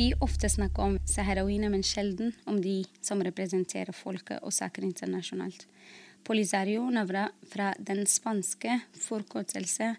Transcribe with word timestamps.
Vi 0.00 0.14
ofte 0.20 0.48
snakker 0.48 0.82
om 0.82 0.94
saharawiene, 1.04 1.68
men 1.68 1.82
sjelden 1.84 2.30
om 2.48 2.56
de 2.64 2.78
som 3.04 3.20
representerer 3.20 3.92
folket 3.92 4.38
og 4.40 4.54
saker 4.56 4.86
internasjonalt. 4.86 5.66
Polisario 6.24 6.86
Navra 6.88 7.26
fra 7.50 7.66
den 7.76 8.06
spanske 8.08 8.78
forkortelse 8.96 9.90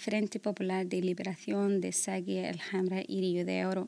Frente 0.00 0.40
Popular 0.40 0.88
de 0.88 1.02
Liberación 1.04 1.74
de 1.82 1.90
Sagie 1.92 2.46
El 2.48 2.62
Hamra 2.70 3.02
i 3.02 3.20
Rio 3.20 3.44
de 3.44 3.58
Oro 3.68 3.84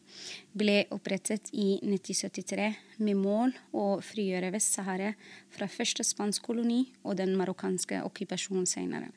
ble 0.53 0.77
opprettet 0.93 1.49
i 1.57 1.79
1973 1.79 2.69
med 3.09 3.23
mål 3.23 3.57
å 3.73 3.87
frigjøre 4.05 4.52
Vest-Sahara 4.52 5.15
fra 5.57 5.71
første 5.73 6.05
spansk 6.05 6.52
koloni 6.52 6.83
og 7.01 7.16
den 7.23 7.33
marokkanske 7.41 8.05
okkupasjonen 8.11 8.69
senere. 8.69 9.09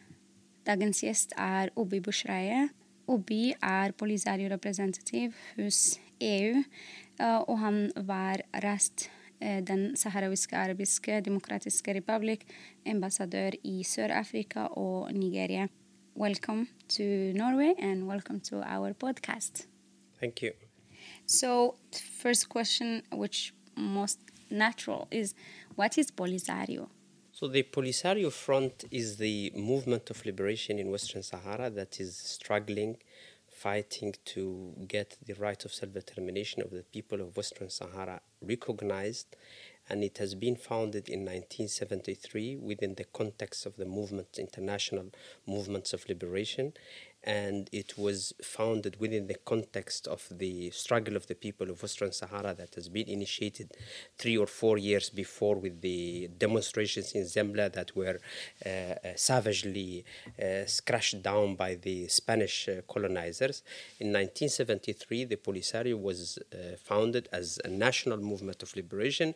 Dagens 0.63 1.04
gjest 1.04 1.35
er 1.35 1.76
Obi 1.76 1.99
Bushraye. 1.99 2.70
Obi 3.12 3.44
er 3.60 3.91
Polisario-representativ 3.99 5.35
hos 5.60 5.84
EU, 6.21 6.63
eh, 7.20 7.40
og 7.48 7.60
han 7.60 7.91
var 7.96 8.44
reist 8.63 9.10
eh, 9.41 9.62
den 9.63 9.96
saharawiske 9.98 10.57
arabiske 10.57 11.22
demokratiske 11.26 11.96
republikk, 11.99 12.46
ambassadør 12.85 13.57
i 13.63 13.84
Sør-Afrika 13.84 14.68
og 14.72 15.13
Nigeria. 15.13 15.68
Welcome 16.16 16.68
to 16.88 17.04
Norway 17.35 17.74
and 17.80 18.07
welcome 18.07 18.40
to 18.40 18.62
our 18.63 18.94
podcast. 18.94 19.68
Thank 20.20 20.41
you. 20.41 20.52
So, 21.27 21.76
first 22.22 22.50
question, 22.50 23.02
which 23.12 23.54
most 23.76 24.20
natural, 24.50 25.07
is 25.12 25.35
what 25.76 25.98
is 25.98 26.12
Polisario? 26.12 26.90
So 27.32 27.50
the 27.50 27.63
Polisario 27.63 28.29
Front 28.32 28.85
is 28.91 29.18
the 29.18 29.52
movement 29.55 30.10
of 30.10 30.26
liberation 30.26 30.79
in 30.79 30.90
Western 30.90 31.22
Sahara 31.22 31.70
that 31.70 32.00
is 32.00 32.16
struggling 32.16 32.96
fighting 33.66 34.13
to 34.24 34.76
get 34.88 35.18
the 35.26 35.34
right 35.34 35.66
of 35.66 35.74
self 35.74 35.91
determination 35.91 36.62
of 36.62 36.70
the 36.70 36.84
people 36.84 37.20
of 37.20 37.35
Western 37.35 37.68
Sahara 37.68 38.22
recognized, 38.40 39.35
and 39.90 40.04
it 40.04 40.20
has 40.20 40.35
been 40.35 40.55
founded 40.55 41.10
in 41.10 41.22
1973 41.22 42.57
within 42.57 42.94
the 42.94 43.05
context 43.05 43.66
of 43.66 43.76
the 43.77 43.85
movement, 43.85 44.38
international 44.38 45.07
movements 45.48 45.94
of 45.94 46.07
liberation, 46.07 46.74
and 47.26 47.70
it 47.71 47.98
was 47.98 48.34
founded 48.41 48.99
within 48.99 49.26
the 49.26 49.35
context 49.45 50.07
of 50.07 50.27
the 50.31 50.70
struggle 50.70 51.15
of 51.15 51.26
the 51.26 51.34
people 51.34 51.71
of 51.71 51.82
Western 51.82 52.12
Sahara 52.12 52.54
that 52.54 52.76
has 52.76 52.87
been 52.87 53.07
initiated 53.07 53.71
three 54.17 54.37
or 54.37 54.45
four 54.45 54.77
years 54.77 55.09
before 55.09 55.55
with 55.55 55.82
the 55.82 56.29
demonstrations 56.37 57.13
in 57.13 57.23
Zemla 57.23 57.73
that 57.73 57.95
were 57.95 58.20
uh, 58.63 58.70
uh, 58.70 58.95
savagely 59.15 60.05
uh, 60.40 60.65
down 61.21 61.55
by 61.55 61.76
the 61.76 62.07
Spanish 62.07 62.70
uh, 62.70 62.82
colonizers. 62.87 63.63
In 63.99 64.07
1973, 64.13 65.25
the 65.25 65.38
Polisario 65.38 66.00
was 66.00 66.38
uh, 66.38 66.75
founded 66.78 67.28
as 67.31 67.59
a 67.66 67.67
national 67.67 68.17
movement 68.17 68.62
of 68.62 68.75
liberation. 68.75 69.34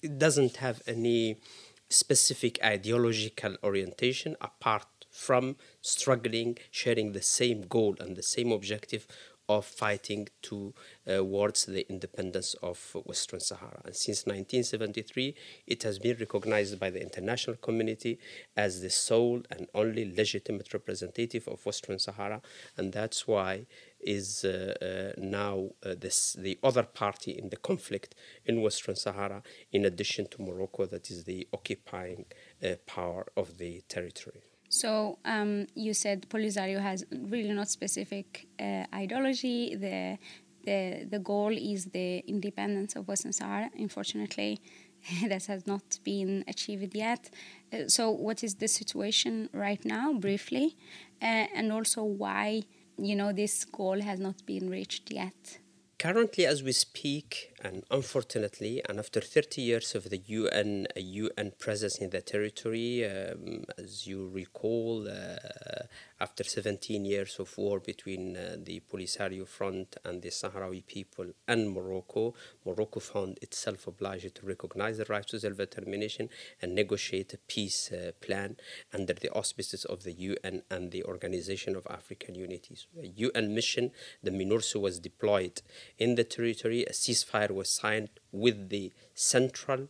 It 0.00 0.18
doesn't 0.18 0.56
have 0.58 0.80
any 0.86 1.38
specific 1.88 2.58
ideological 2.64 3.56
orientation 3.62 4.36
apart 4.40 4.86
from 5.12 5.56
struggling, 5.80 6.58
sharing 6.70 7.12
the 7.12 7.22
same 7.22 7.62
goal 7.62 7.94
and 8.00 8.16
the 8.16 8.22
same 8.22 8.50
objective 8.50 9.06
of 9.48 9.66
fighting 9.66 10.28
towards 10.40 11.66
the 11.66 11.86
independence 11.90 12.54
of 12.62 12.78
Western 13.04 13.40
Sahara. 13.40 13.82
And 13.84 13.94
since 13.94 14.24
1973, 14.24 15.34
it 15.66 15.82
has 15.82 15.98
been 15.98 16.16
recognized 16.18 16.78
by 16.78 16.90
the 16.90 17.02
international 17.02 17.56
community 17.56 18.18
as 18.56 18.80
the 18.80 18.90
sole 18.90 19.42
and 19.50 19.68
only 19.74 20.14
legitimate 20.16 20.72
representative 20.72 21.48
of 21.48 21.66
Western 21.66 21.98
Sahara, 21.98 22.40
and 22.76 22.92
that's 22.92 23.26
why 23.26 23.66
is 24.00 24.44
uh, 24.44 24.74
uh, 24.82 25.20
now 25.20 25.70
uh, 25.84 25.94
this 25.98 26.32
the 26.32 26.58
other 26.62 26.82
party 26.82 27.32
in 27.32 27.50
the 27.50 27.56
conflict 27.56 28.14
in 28.44 28.62
Western 28.62 28.96
Sahara, 28.96 29.42
in 29.70 29.84
addition 29.84 30.26
to 30.28 30.42
Morocco, 30.42 30.86
that 30.86 31.10
is 31.10 31.24
the 31.24 31.46
occupying 31.52 32.24
uh, 32.64 32.74
power 32.86 33.26
of 33.36 33.58
the 33.58 33.82
territory. 33.88 34.42
So 34.72 35.18
um, 35.26 35.66
you 35.74 35.92
said 35.92 36.30
Polisario 36.30 36.80
has 36.80 37.04
really 37.12 37.52
not 37.52 37.68
specific 37.68 38.46
uh, 38.58 38.84
ideology. 38.94 39.76
The 39.76 40.16
the 40.64 41.06
the 41.10 41.18
goal 41.18 41.52
is 41.52 41.84
the 41.92 42.20
independence 42.26 42.96
of 42.96 43.06
Western 43.06 43.34
Sahara. 43.34 43.70
Unfortunately, 43.76 44.62
that 45.28 45.44
has 45.44 45.66
not 45.66 45.98
been 46.04 46.42
achieved 46.48 46.94
yet. 46.94 47.28
Uh, 47.70 47.86
so 47.86 48.10
what 48.10 48.42
is 48.42 48.54
the 48.54 48.66
situation 48.66 49.50
right 49.52 49.84
now, 49.84 50.14
briefly, 50.14 50.74
uh, 51.20 51.46
and 51.54 51.70
also 51.70 52.02
why 52.02 52.62
you 52.96 53.14
know 53.14 53.30
this 53.30 53.66
goal 53.66 54.00
has 54.00 54.18
not 54.18 54.46
been 54.46 54.70
reached 54.70 55.12
yet? 55.12 55.58
Currently, 55.98 56.46
as 56.46 56.62
we 56.62 56.72
speak, 56.72 57.51
and 57.62 57.84
unfortunately, 57.92 58.82
and 58.88 58.98
after 58.98 59.20
30 59.20 59.62
years 59.62 59.94
of 59.94 60.10
the 60.10 60.18
UN 60.18 60.88
UN 60.96 61.52
presence 61.58 61.98
in 61.98 62.10
the 62.10 62.20
territory, 62.20 63.04
um, 63.04 63.64
as 63.78 64.04
you 64.06 64.28
recall, 64.28 65.06
uh, 65.08 65.84
after 66.20 66.42
17 66.42 67.04
years 67.04 67.38
of 67.38 67.56
war 67.56 67.78
between 67.78 68.36
uh, 68.36 68.56
the 68.58 68.80
Polisario 68.92 69.46
Front 69.46 69.96
and 70.04 70.22
the 70.22 70.30
Sahrawi 70.30 70.84
people 70.86 71.26
and 71.46 71.70
Morocco, 71.70 72.34
Morocco 72.66 72.98
found 72.98 73.38
itself 73.42 73.86
obliged 73.86 74.34
to 74.34 74.46
recognize 74.46 74.98
the 74.98 75.04
right 75.08 75.26
to 75.28 75.38
self-determination 75.38 76.28
and 76.60 76.74
negotiate 76.74 77.32
a 77.34 77.38
peace 77.38 77.92
uh, 77.92 78.10
plan 78.20 78.56
under 78.92 79.12
the 79.14 79.30
auspices 79.30 79.84
of 79.84 80.02
the 80.02 80.12
UN 80.12 80.62
and 80.68 80.90
the 80.90 81.04
Organization 81.04 81.76
of 81.76 81.86
African 81.88 82.34
Unity. 82.34 82.76
A 83.00 83.06
UN 83.06 83.54
mission, 83.54 83.92
the 84.22 84.30
MINURSO, 84.30 84.80
was 84.80 84.98
deployed 84.98 85.62
in 85.98 86.16
the 86.16 86.24
territory. 86.24 86.82
A 86.84 86.92
ceasefire 86.92 87.51
was 87.52 87.68
signed 87.68 88.10
with 88.32 88.68
the 88.68 88.92
central 89.14 89.88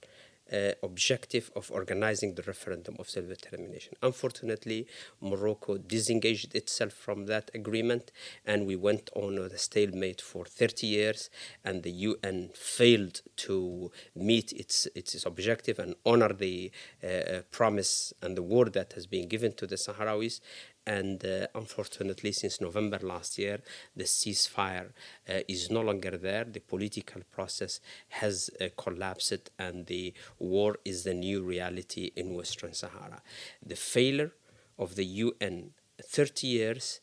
uh, 0.52 0.72
objective 0.82 1.50
of 1.56 1.70
organizing 1.70 2.34
the 2.34 2.42
referendum 2.42 2.96
of 2.98 3.08
self 3.08 3.26
determination. 3.28 3.94
Unfortunately, 4.02 4.86
Morocco 5.20 5.78
disengaged 5.78 6.54
itself 6.54 6.92
from 6.92 7.26
that 7.26 7.50
agreement, 7.54 8.12
and 8.44 8.66
we 8.66 8.76
went 8.76 9.08
on 9.14 9.38
a 9.38 9.56
stalemate 9.56 10.20
for 10.20 10.44
30 10.44 10.86
years, 10.86 11.30
and 11.64 11.82
the 11.82 11.90
UN 11.90 12.50
failed 12.54 13.22
to 13.36 13.90
meet 14.14 14.52
its, 14.52 14.86
its 14.94 15.24
objective 15.24 15.78
and 15.78 15.94
honor 16.04 16.32
the 16.32 16.70
uh, 17.02 17.06
uh, 17.06 17.42
promise 17.50 18.12
and 18.20 18.36
the 18.36 18.42
word 18.42 18.72
that 18.74 18.92
has 18.92 19.06
been 19.06 19.28
given 19.28 19.52
to 19.54 19.66
the 19.66 19.76
Sahrawis 19.76 20.40
and 20.86 21.24
uh, 21.24 21.46
unfortunately 21.54 22.32
since 22.32 22.60
november 22.60 22.98
last 23.02 23.38
year 23.38 23.60
the 23.96 24.04
ceasefire 24.04 24.90
uh, 25.28 25.40
is 25.48 25.70
no 25.70 25.80
longer 25.80 26.16
there. 26.16 26.44
The 26.44 26.60
political 26.60 27.22
process 27.30 27.80
has 28.08 28.50
uh, 28.60 28.68
collapsed 28.76 29.50
and 29.58 29.86
the 29.86 30.14
war 30.38 30.76
is 30.84 31.04
the 31.04 31.14
new 31.14 31.42
reality 31.42 32.10
in 32.16 32.34
western 32.34 32.72
sahara. 32.74 33.22
The 33.64 33.76
failure 33.76 34.32
of 34.78 34.96
the 34.96 35.04
un 35.40 35.70
30 36.02 36.46
years 36.46 37.00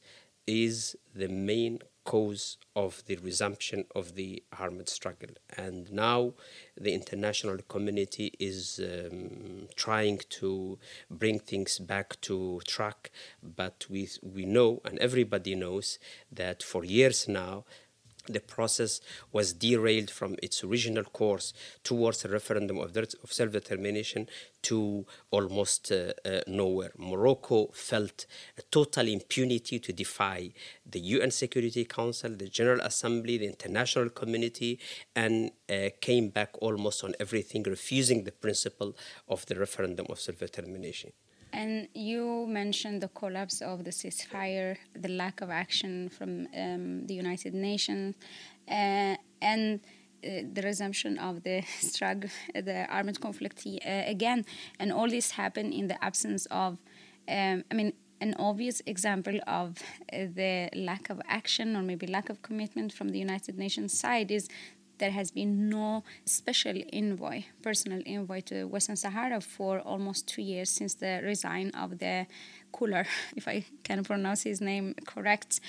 is 0.47 0.95
the 1.15 1.27
main 1.29 1.79
cause 2.09 2.57
of 2.75 3.03
the 3.05 3.17
resumption 3.17 3.85
of 3.93 4.15
the 4.15 4.41
armed 4.57 4.89
struggle. 4.89 5.29
And 5.55 5.91
now 5.91 6.33
the 6.75 6.91
international 6.91 7.59
community 7.67 8.33
is 8.39 8.81
um, 8.83 9.67
trying 9.75 10.21
to 10.39 10.79
bring 11.11 11.37
things 11.37 11.77
back 11.77 12.19
to 12.21 12.61
track, 12.65 13.11
but 13.43 13.85
we, 13.91 14.09
we 14.23 14.45
know, 14.47 14.81
and 14.85 14.97
everybody 14.97 15.53
knows, 15.53 15.99
that 16.31 16.63
for 16.63 16.83
years 16.83 17.27
now, 17.27 17.65
the 18.29 18.39
process 18.39 19.01
was 19.31 19.53
derailed 19.53 20.09
from 20.09 20.35
its 20.43 20.63
original 20.63 21.03
course 21.03 21.53
towards 21.83 22.23
a 22.23 22.29
referendum 22.29 22.77
of, 22.77 22.95
of 22.95 23.33
self 23.33 23.51
determination 23.51 24.27
to 24.61 25.05
almost 25.31 25.91
uh, 25.91 26.13
uh, 26.25 26.41
nowhere. 26.47 26.91
Morocco 26.97 27.67
felt 27.73 28.25
a 28.57 28.61
total 28.63 29.07
impunity 29.07 29.79
to 29.79 29.91
defy 29.91 30.51
the 30.85 30.99
UN 30.99 31.31
Security 31.31 31.85
Council, 31.85 32.31
the 32.35 32.47
General 32.47 32.81
Assembly, 32.81 33.37
the 33.37 33.47
international 33.47 34.09
community, 34.09 34.79
and 35.15 35.51
uh, 35.69 35.89
came 36.01 36.29
back 36.29 36.51
almost 36.61 37.03
on 37.03 37.15
everything, 37.19 37.63
refusing 37.63 38.23
the 38.23 38.31
principle 38.31 38.95
of 39.27 39.45
the 39.47 39.55
referendum 39.55 40.05
of 40.09 40.19
self 40.19 40.39
determination. 40.39 41.11
And 41.51 41.87
you 41.93 42.45
mentioned 42.47 43.01
the 43.01 43.07
collapse 43.07 43.61
of 43.61 43.83
the 43.83 43.91
ceasefire, 43.91 44.77
the 44.95 45.09
lack 45.09 45.41
of 45.41 45.49
action 45.49 46.09
from 46.09 46.47
um, 46.55 47.07
the 47.07 47.13
United 47.13 47.53
Nations, 47.53 48.15
uh, 48.69 49.15
and 49.41 49.79
uh, 50.23 50.43
the 50.53 50.61
resumption 50.63 51.17
of 51.17 51.43
the 51.43 51.61
struggle, 51.79 52.29
the 52.53 52.85
armed 52.89 53.19
conflict 53.19 53.65
uh, 53.65 54.03
again, 54.05 54.45
and 54.79 54.91
all 54.91 55.09
this 55.09 55.31
happened 55.31 55.73
in 55.73 55.87
the 55.87 56.03
absence 56.03 56.45
of, 56.47 56.77
um, 57.27 57.63
I 57.71 57.73
mean, 57.73 57.93
an 58.21 58.35
obvious 58.37 58.81
example 58.85 59.39
of 59.47 59.77
uh, 60.11 60.25
the 60.33 60.69
lack 60.75 61.09
of 61.09 61.21
action 61.27 61.75
or 61.75 61.81
maybe 61.81 62.05
lack 62.05 62.29
of 62.29 62.41
commitment 62.41 62.91
from 62.91 63.09
the 63.09 63.19
United 63.19 63.57
Nations 63.57 63.97
side 63.97 64.29
is 64.29 64.49
there 64.99 65.11
has 65.11 65.31
been 65.31 65.69
no 65.69 66.03
special 66.25 66.75
envoy, 66.93 67.43
personal 67.61 68.01
envoy 68.05 68.41
to 68.41 68.65
Western 68.65 68.95
Sahara 68.95 69.41
for 69.41 69.79
almost 69.79 70.27
two 70.27 70.41
years 70.41 70.69
since 70.69 70.93
the 70.93 71.21
resign 71.23 71.71
of 71.71 71.97
the 71.99 72.27
Köhler, 72.71 73.05
if 73.35 73.47
I 73.47 73.65
can 73.83 74.03
pronounce 74.03 74.43
his 74.43 74.61
name 74.61 74.95
correct. 75.05 75.59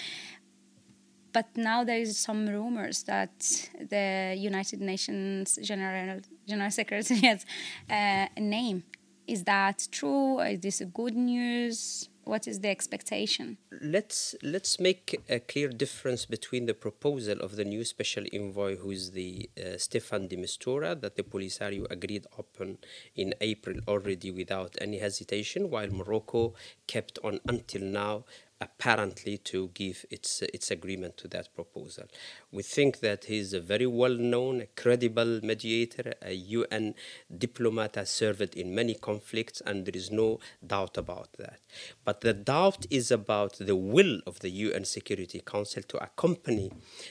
But 1.32 1.56
now 1.56 1.85
there 1.85 1.99
is 1.99 2.19
some 2.19 2.49
rumors 2.49 3.05
that 3.05 3.38
the 3.79 4.35
United 4.37 4.81
Nations 4.81 5.59
General 5.62 6.21
General 6.47 6.71
Secretary 6.71 7.21
has 7.21 7.47
uh, 7.88 8.26
a 8.37 8.41
name. 8.41 8.83
Is 9.29 9.44
that 9.44 9.87
true? 9.93 10.41
Is 10.41 10.61
this 10.61 10.83
good 10.93 11.15
news? 11.15 12.09
What 12.31 12.47
is 12.47 12.61
the 12.61 12.69
expectation? 12.69 13.59
Let's 13.82 14.37
let's 14.41 14.79
make 14.79 15.21
a 15.29 15.41
clear 15.41 15.67
difference 15.67 16.27
between 16.27 16.67
the 16.67 16.75
proposal 16.75 17.41
of 17.41 17.56
the 17.56 17.65
new 17.65 17.82
special 17.85 18.25
envoy, 18.32 18.77
who 18.77 18.93
is 18.93 19.11
the 19.11 19.50
uh, 19.59 19.79
Staffan 19.85 20.29
de 20.29 20.37
Mistura, 20.37 20.94
that 21.00 21.17
the 21.17 21.25
Polisario 21.25 21.91
agreed 21.91 22.29
upon 22.38 22.79
in 23.17 23.35
April 23.41 23.81
already 23.88 24.31
without 24.31 24.77
any 24.81 24.99
hesitation, 24.99 25.71
while 25.71 25.88
Morocco 25.88 26.55
kept 26.87 27.19
on 27.25 27.41
until 27.49 27.82
now 27.82 28.25
apparently 28.61 29.39
to 29.39 29.69
give 29.69 30.05
its 30.11 30.43
its 30.43 30.71
agreement 30.71 31.17
to 31.17 31.29
that 31.29 31.55
proposal. 31.55 32.05
We 32.53 32.62
think 32.62 33.01
that 33.01 33.25
he 33.25 33.39
is 33.39 33.55
a 33.55 33.61
very 33.61 33.87
well 33.87 34.15
known, 34.15 34.67
credible 34.77 35.41
mediator, 35.43 36.15
a 36.23 36.33
UN 36.33 36.95
diplomat 37.37 37.95
has 37.95 38.11
served 38.11 38.55
in 38.55 38.75
many 38.75 38.95
conflicts, 38.95 39.62
and 39.62 39.87
there 39.87 39.97
is 39.97 40.11
no 40.11 40.41
doubt 40.67 40.99
about 40.99 41.33
that. 41.39 41.61
But 42.05 42.21
the 42.21 42.35
doubt 42.35 42.87
is 42.91 43.11
about 43.11 43.57
the 43.59 43.77
will 43.77 44.21
of 44.27 44.41
the 44.41 44.51
UN 44.51 44.85
Security 44.85 45.41
Council 45.41 45.83
to 45.85 46.03
accompany 46.03 46.71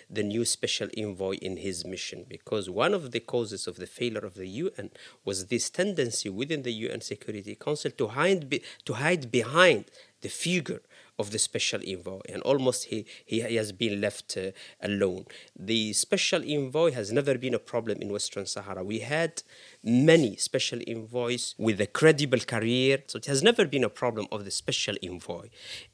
the 0.10 0.24
new 0.24 0.46
special 0.46 0.90
envoy 0.96 1.36
in 1.38 1.58
his 1.58 1.86
mission, 1.86 2.26
because 2.28 2.70
one 2.70 2.94
of 2.94 3.12
the 3.12 3.20
causes 3.20 3.68
of 3.68 3.78
the 3.78 3.88
failure 3.88 4.26
of 4.26 4.36
the 4.36 4.48
UN 4.48 4.92
was 5.26 5.48
this 5.48 5.70
tendency 5.70 6.30
within 6.30 6.62
the 6.64 6.74
UN 6.74 7.02
Security 7.02 7.56
Council 7.56 7.92
to 7.92 8.08
hide, 8.08 8.50
be, 8.50 8.62
to 8.86 8.94
hide 8.94 9.32
behind 9.32 9.86
the 10.22 10.30
figure 10.30 10.82
of 11.20 11.32
the 11.32 11.38
special 11.38 11.82
envoy, 11.86 12.22
and 12.30 12.42
almost 12.44 12.86
he, 12.86 13.06
he 13.26 13.40
has 13.42 13.72
been 13.74 14.00
left 14.00 14.38
uh, 14.38 14.52
alone. 14.82 15.26
The 15.56 15.94
special 15.94 16.42
envoy 16.44 16.92
has 16.92 17.12
never 17.12 17.38
been 17.38 17.54
a 17.54 17.60
problem 17.60 18.02
in 18.02 18.10
Western 18.10 18.46
Sahara. 18.46 18.84
We 18.84 19.00
had 19.00 19.44
many 19.84 20.36
special 20.36 20.80
envoys 20.88 21.56
with 21.58 21.80
a 21.80 21.88
credible 21.88 22.40
career, 22.40 23.04
so 23.08 23.18
it 23.18 23.26
has 23.26 23.42
never 23.42 23.66
been 23.66 23.84
a 23.84 23.90
problem 23.90 24.28
of 24.32 24.46
the 24.46 24.52
special 24.52 24.96
envoy. 25.02 25.48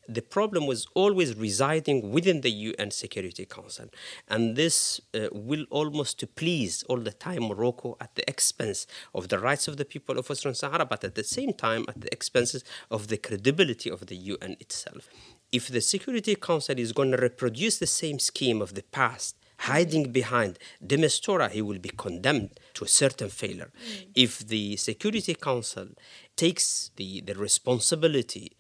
The 0.07 0.21
problem 0.21 0.65
was 0.65 0.87
always 0.95 1.35
residing 1.35 2.11
within 2.11 2.41
the 2.41 2.51
UN 2.51 2.91
Security 2.91 3.45
Council, 3.45 3.87
and 4.27 4.55
this 4.55 5.01
uh, 5.13 5.27
will 5.31 5.65
almost 5.69 6.23
please 6.35 6.83
all 6.83 6.97
the 6.97 7.11
time 7.11 7.43
Morocco 7.43 7.97
at 8.01 8.15
the 8.15 8.27
expense 8.29 8.87
of 9.13 9.29
the 9.29 9.39
rights 9.39 9.67
of 9.67 9.77
the 9.77 9.85
people 9.85 10.17
of 10.17 10.29
Western 10.29 10.55
Sahara, 10.55 10.85
but 10.85 11.03
at 11.03 11.15
the 11.15 11.23
same 11.23 11.53
time 11.53 11.85
at 11.87 12.01
the 12.01 12.11
expenses 12.11 12.63
of 12.89 13.07
the 13.07 13.17
credibility 13.17 13.89
of 13.89 14.07
the 14.07 14.15
UN 14.15 14.57
itself. 14.59 15.09
If 15.51 15.67
the 15.67 15.81
Security 15.81 16.35
Council 16.35 16.77
is 16.77 16.91
going 16.91 17.11
to 17.11 17.17
reproduce 17.17 17.77
the 17.77 17.87
same 17.87 18.19
scheme 18.19 18.61
of 18.61 18.73
the 18.73 18.83
past, 18.83 19.35
hiding 19.60 20.12
behind 20.12 20.60
de 20.86 20.98
Mistura, 20.98 21.50
he 21.50 21.62
will 21.62 21.80
be 21.80 21.90
condemned 21.90 22.52
to 22.74 22.86
a 22.86 22.88
certain 22.88 23.30
failure. 23.30 23.72
Mm. 23.74 24.07
If 24.16 24.40
the 24.40 24.75
Security 24.78 25.36
Council 25.36 25.88
takes 26.36 26.92
the, 26.96 27.22
the 27.22 27.36
responsibility 27.36 28.56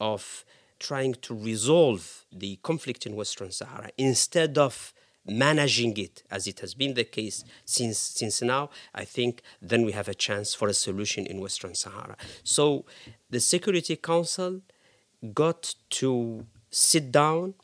of 0.00 0.44
trying 0.78 1.14
to 1.14 1.34
resolve 1.34 2.26
the 2.32 2.56
conflict 2.62 3.06
in 3.06 3.14
Western 3.16 3.50
Sahara 3.50 3.90
instead 3.96 4.58
of 4.58 4.92
managing 5.26 5.96
it 5.96 6.22
as 6.30 6.46
it 6.46 6.60
has 6.60 6.74
been 6.74 6.94
the 6.94 7.04
case 7.04 7.44
since 7.64 7.98
since 7.98 8.42
now 8.42 8.68
i 8.94 9.04
think 9.04 9.40
then 9.62 9.82
we 9.84 9.92
have 9.92 10.06
a 10.06 10.14
chance 10.14 10.54
for 10.54 10.68
a 10.68 10.74
solution 10.74 11.26
in 11.26 11.40
western 11.40 11.74
sahara 11.74 12.14
so 12.42 12.84
the 13.30 13.40
security 13.40 13.96
council 13.96 14.60
got 15.32 15.74
to 15.88 16.44
sit 16.70 17.10
down 17.10 17.54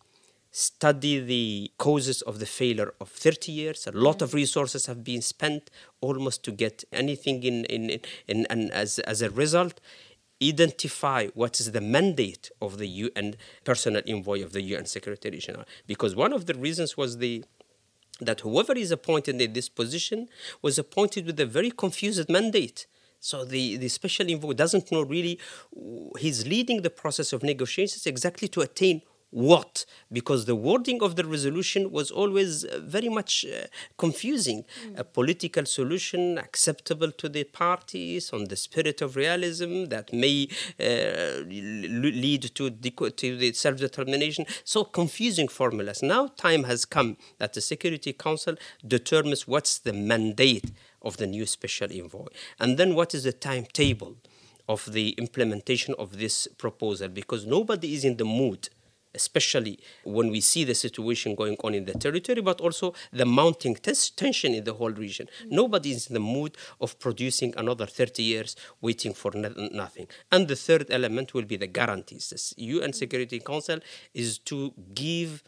study 0.50 1.20
the 1.20 1.70
causes 1.79 2.23
of 2.23 2.38
the 2.41 2.47
failure 2.47 2.93
of 3.00 3.08
30 3.08 3.52
years. 3.52 3.87
A 3.87 3.93
lot 3.93 4.20
of 4.23 4.31
mm-hmm. 4.31 4.38
resources 4.38 4.87
have 4.87 5.05
been 5.05 5.23
spent 5.23 5.70
almost 6.00 6.43
to 6.44 6.50
get 6.50 6.85
anything 6.93 7.43
in, 7.43 7.64
in, 7.67 7.91
in, 7.91 8.00
in 8.26 8.47
and 8.50 8.70
as, 8.73 8.99
as 9.00 9.23
a 9.23 9.31
result, 9.31 9.81
identify 10.43 11.29
what 11.35 11.61
is 11.61 11.73
the 11.73 11.81
mandate 11.81 12.50
of 12.61 12.79
the 12.79 12.87
UN 12.87 13.37
personal 13.64 14.02
envoy 14.06 14.43
of 14.43 14.52
the 14.52 14.62
UN 14.62 14.87
Secretary 14.87 15.38
General. 15.38 15.67
Because 15.87 16.17
one 16.17 16.32
of 16.32 16.47
the 16.47 16.55
reasons 16.55 16.96
was 16.96 17.19
the 17.19 17.44
that 18.20 18.41
whoever 18.41 18.75
is 18.75 18.91
appointed 18.91 19.41
in 19.41 19.53
this 19.55 19.70
position 19.70 20.29
was 20.61 20.79
appointed 20.79 21.25
with 21.25 21.41
a 21.41 21.46
very 21.46 21.70
confused 21.70 22.29
mandate. 22.29 22.87
So 23.19 23.44
the, 23.44 23.76
the 23.76 23.88
special 23.88 24.31
envoy 24.31 24.53
doesn't 24.53 24.93
know 24.93 25.03
really, 25.03 25.38
he's 26.19 26.46
leading 26.46 26.82
the 26.82 26.91
process 26.91 27.32
of 27.32 27.43
negotiations 27.43 28.06
exactly 28.06 28.49
to 28.49 28.61
attain 28.61 29.00
what? 29.31 29.85
Because 30.12 30.44
the 30.44 30.56
wording 30.56 31.03
of 31.03 31.17
the 31.17 31.25
resolution 31.25 31.91
was 31.91 32.11
always 32.11 32.65
uh, 32.65 32.81
very 32.82 33.09
much 33.09 33.44
uh, 33.44 33.67
confusing. 33.97 34.65
Mm. 34.85 34.99
a 34.99 35.05
political 35.05 35.65
solution 35.65 36.38
acceptable 36.38 37.11
to 37.12 37.29
the 37.29 37.44
parties 37.44 38.32
on 38.32 38.44
the 38.44 38.56
spirit 38.56 39.00
of 39.00 39.17
realism 39.17 39.87
that 39.87 40.12
may 40.12 40.49
uh, 40.79 41.43
lead 41.47 42.43
to, 42.55 42.71
to 42.71 43.37
the 43.37 43.53
self-determination. 43.53 44.47
So 44.65 44.85
confusing 44.85 45.49
formulas. 45.49 46.03
Now 46.03 46.29
time 46.29 46.65
has 46.65 46.85
come 46.85 47.17
that 47.38 47.53
the 47.55 47.61
security 47.61 48.12
council 48.12 48.56
determines 48.87 49.47
what's 49.47 49.79
the 49.79 49.93
mandate 49.93 50.71
of 51.03 51.17
the 51.17 51.27
new 51.27 51.47
special 51.47 51.88
envoy. 51.93 52.27
And 52.59 52.79
then 52.79 52.94
what 52.94 53.15
is 53.15 53.25
the 53.25 53.32
timetable 53.32 54.17
of 54.69 54.93
the 54.93 55.11
implementation 55.11 55.94
of 55.99 56.19
this 56.19 56.47
proposal? 56.59 57.09
Because 57.09 57.47
nobody 57.47 57.94
is 57.94 58.05
in 58.05 58.17
the 58.17 58.25
mood 58.25 58.69
especially 59.14 59.78
when 60.04 60.30
we 60.30 60.40
see 60.40 60.64
the 60.64 60.74
situation 60.74 61.34
going 61.34 61.56
on 61.64 61.74
in 61.74 61.84
the 61.84 61.94
territory, 61.94 62.40
but 62.40 62.60
also 62.60 62.94
the 63.12 63.24
mounting 63.24 63.74
tension 63.74 64.55
in 64.55 64.64
the 64.64 64.74
whole 64.74 64.90
region. 64.90 65.26
Mm-hmm. 65.26 65.56
Nobody 65.56 65.90
is 65.93 66.08
in 66.08 66.14
the 66.14 66.20
mood 66.20 66.56
of 66.81 66.98
producing 66.98 67.55
another 67.56 67.86
30 67.86 68.22
years 68.22 68.56
waiting 68.81 69.14
for 69.14 69.32
nothing. 69.34 70.06
And 70.31 70.48
the 70.48 70.56
third 70.56 70.86
element 70.90 71.34
will 71.34 71.44
be 71.44 71.56
the 71.56 71.67
guarantees. 71.67 72.55
The 72.56 72.64
UN 72.64 72.93
Security 72.93 73.40
Council 73.40 73.81
is 74.14 74.38
to 74.38 74.72
give 74.94 75.43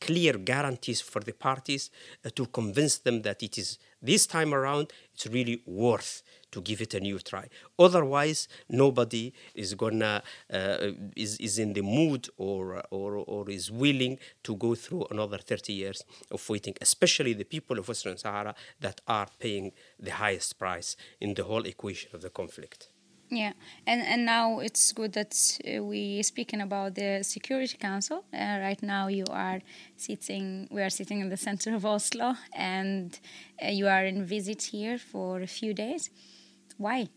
clear 0.00 0.34
guarantees 0.34 1.00
for 1.00 1.20
the 1.20 1.32
parties 1.32 1.90
uh, 2.24 2.30
to 2.34 2.46
convince 2.46 2.98
them 2.98 3.22
that 3.22 3.42
it 3.42 3.56
is 3.58 3.78
this 4.02 4.26
time 4.26 4.52
around 4.52 4.92
it's 5.14 5.26
really 5.26 5.62
worth 5.64 6.22
to 6.52 6.60
give 6.60 6.80
it 6.80 6.94
a 6.94 7.00
new 7.00 7.18
try. 7.18 7.48
Otherwise, 7.78 8.48
nobody 8.68 9.32
is 9.54 9.74
gonna 9.74 10.22
uh, 10.52 10.92
is, 11.16 11.36
is 11.38 11.58
in 11.58 11.72
the 11.72 11.82
mood 11.82 12.28
or, 12.36 12.82
or 12.90 13.16
or 13.16 13.50
is 13.50 13.70
willing 13.70 14.18
to 14.42 14.56
go 14.56 14.74
through 14.74 15.06
another 15.10 15.38
30 15.38 15.72
years 15.72 16.04
of 16.30 16.48
waiting. 16.48 16.74
Especially 16.80 17.32
the 17.32 17.44
people 17.44 17.78
of 17.78 17.88
Western 17.88 18.16
Sahara 18.16 18.54
that 18.80 19.00
are 19.06 19.28
paying 19.38 19.72
the 19.98 20.12
highest 20.12 20.58
price 20.58 20.96
in 21.20 21.34
the 21.34 21.44
whole 21.44 21.64
equation 21.64 22.10
of 22.14 22.22
the 22.22 22.30
conflict. 22.30 22.88
Yeah, 23.28 23.54
and 23.88 24.02
and 24.02 24.24
now 24.24 24.60
it's 24.60 24.92
good 24.92 25.12
that 25.14 25.34
uh, 25.66 25.82
we 25.82 26.22
speaking 26.22 26.60
about 26.60 26.94
the 26.94 27.24
Security 27.24 27.76
Council. 27.76 28.24
Uh, 28.32 28.58
right 28.60 28.80
now, 28.82 29.08
you 29.08 29.24
are 29.30 29.60
sitting. 29.96 30.68
We 30.70 30.80
are 30.82 30.90
sitting 30.90 31.20
in 31.20 31.28
the 31.28 31.36
center 31.36 31.74
of 31.74 31.84
Oslo, 31.84 32.36
and 32.54 33.18
uh, 33.60 33.68
you 33.70 33.88
are 33.88 34.04
in 34.04 34.24
visit 34.24 34.62
here 34.62 34.96
for 34.96 35.40
a 35.40 35.46
few 35.48 35.74
days. 35.74 36.10
Why? 36.78 37.08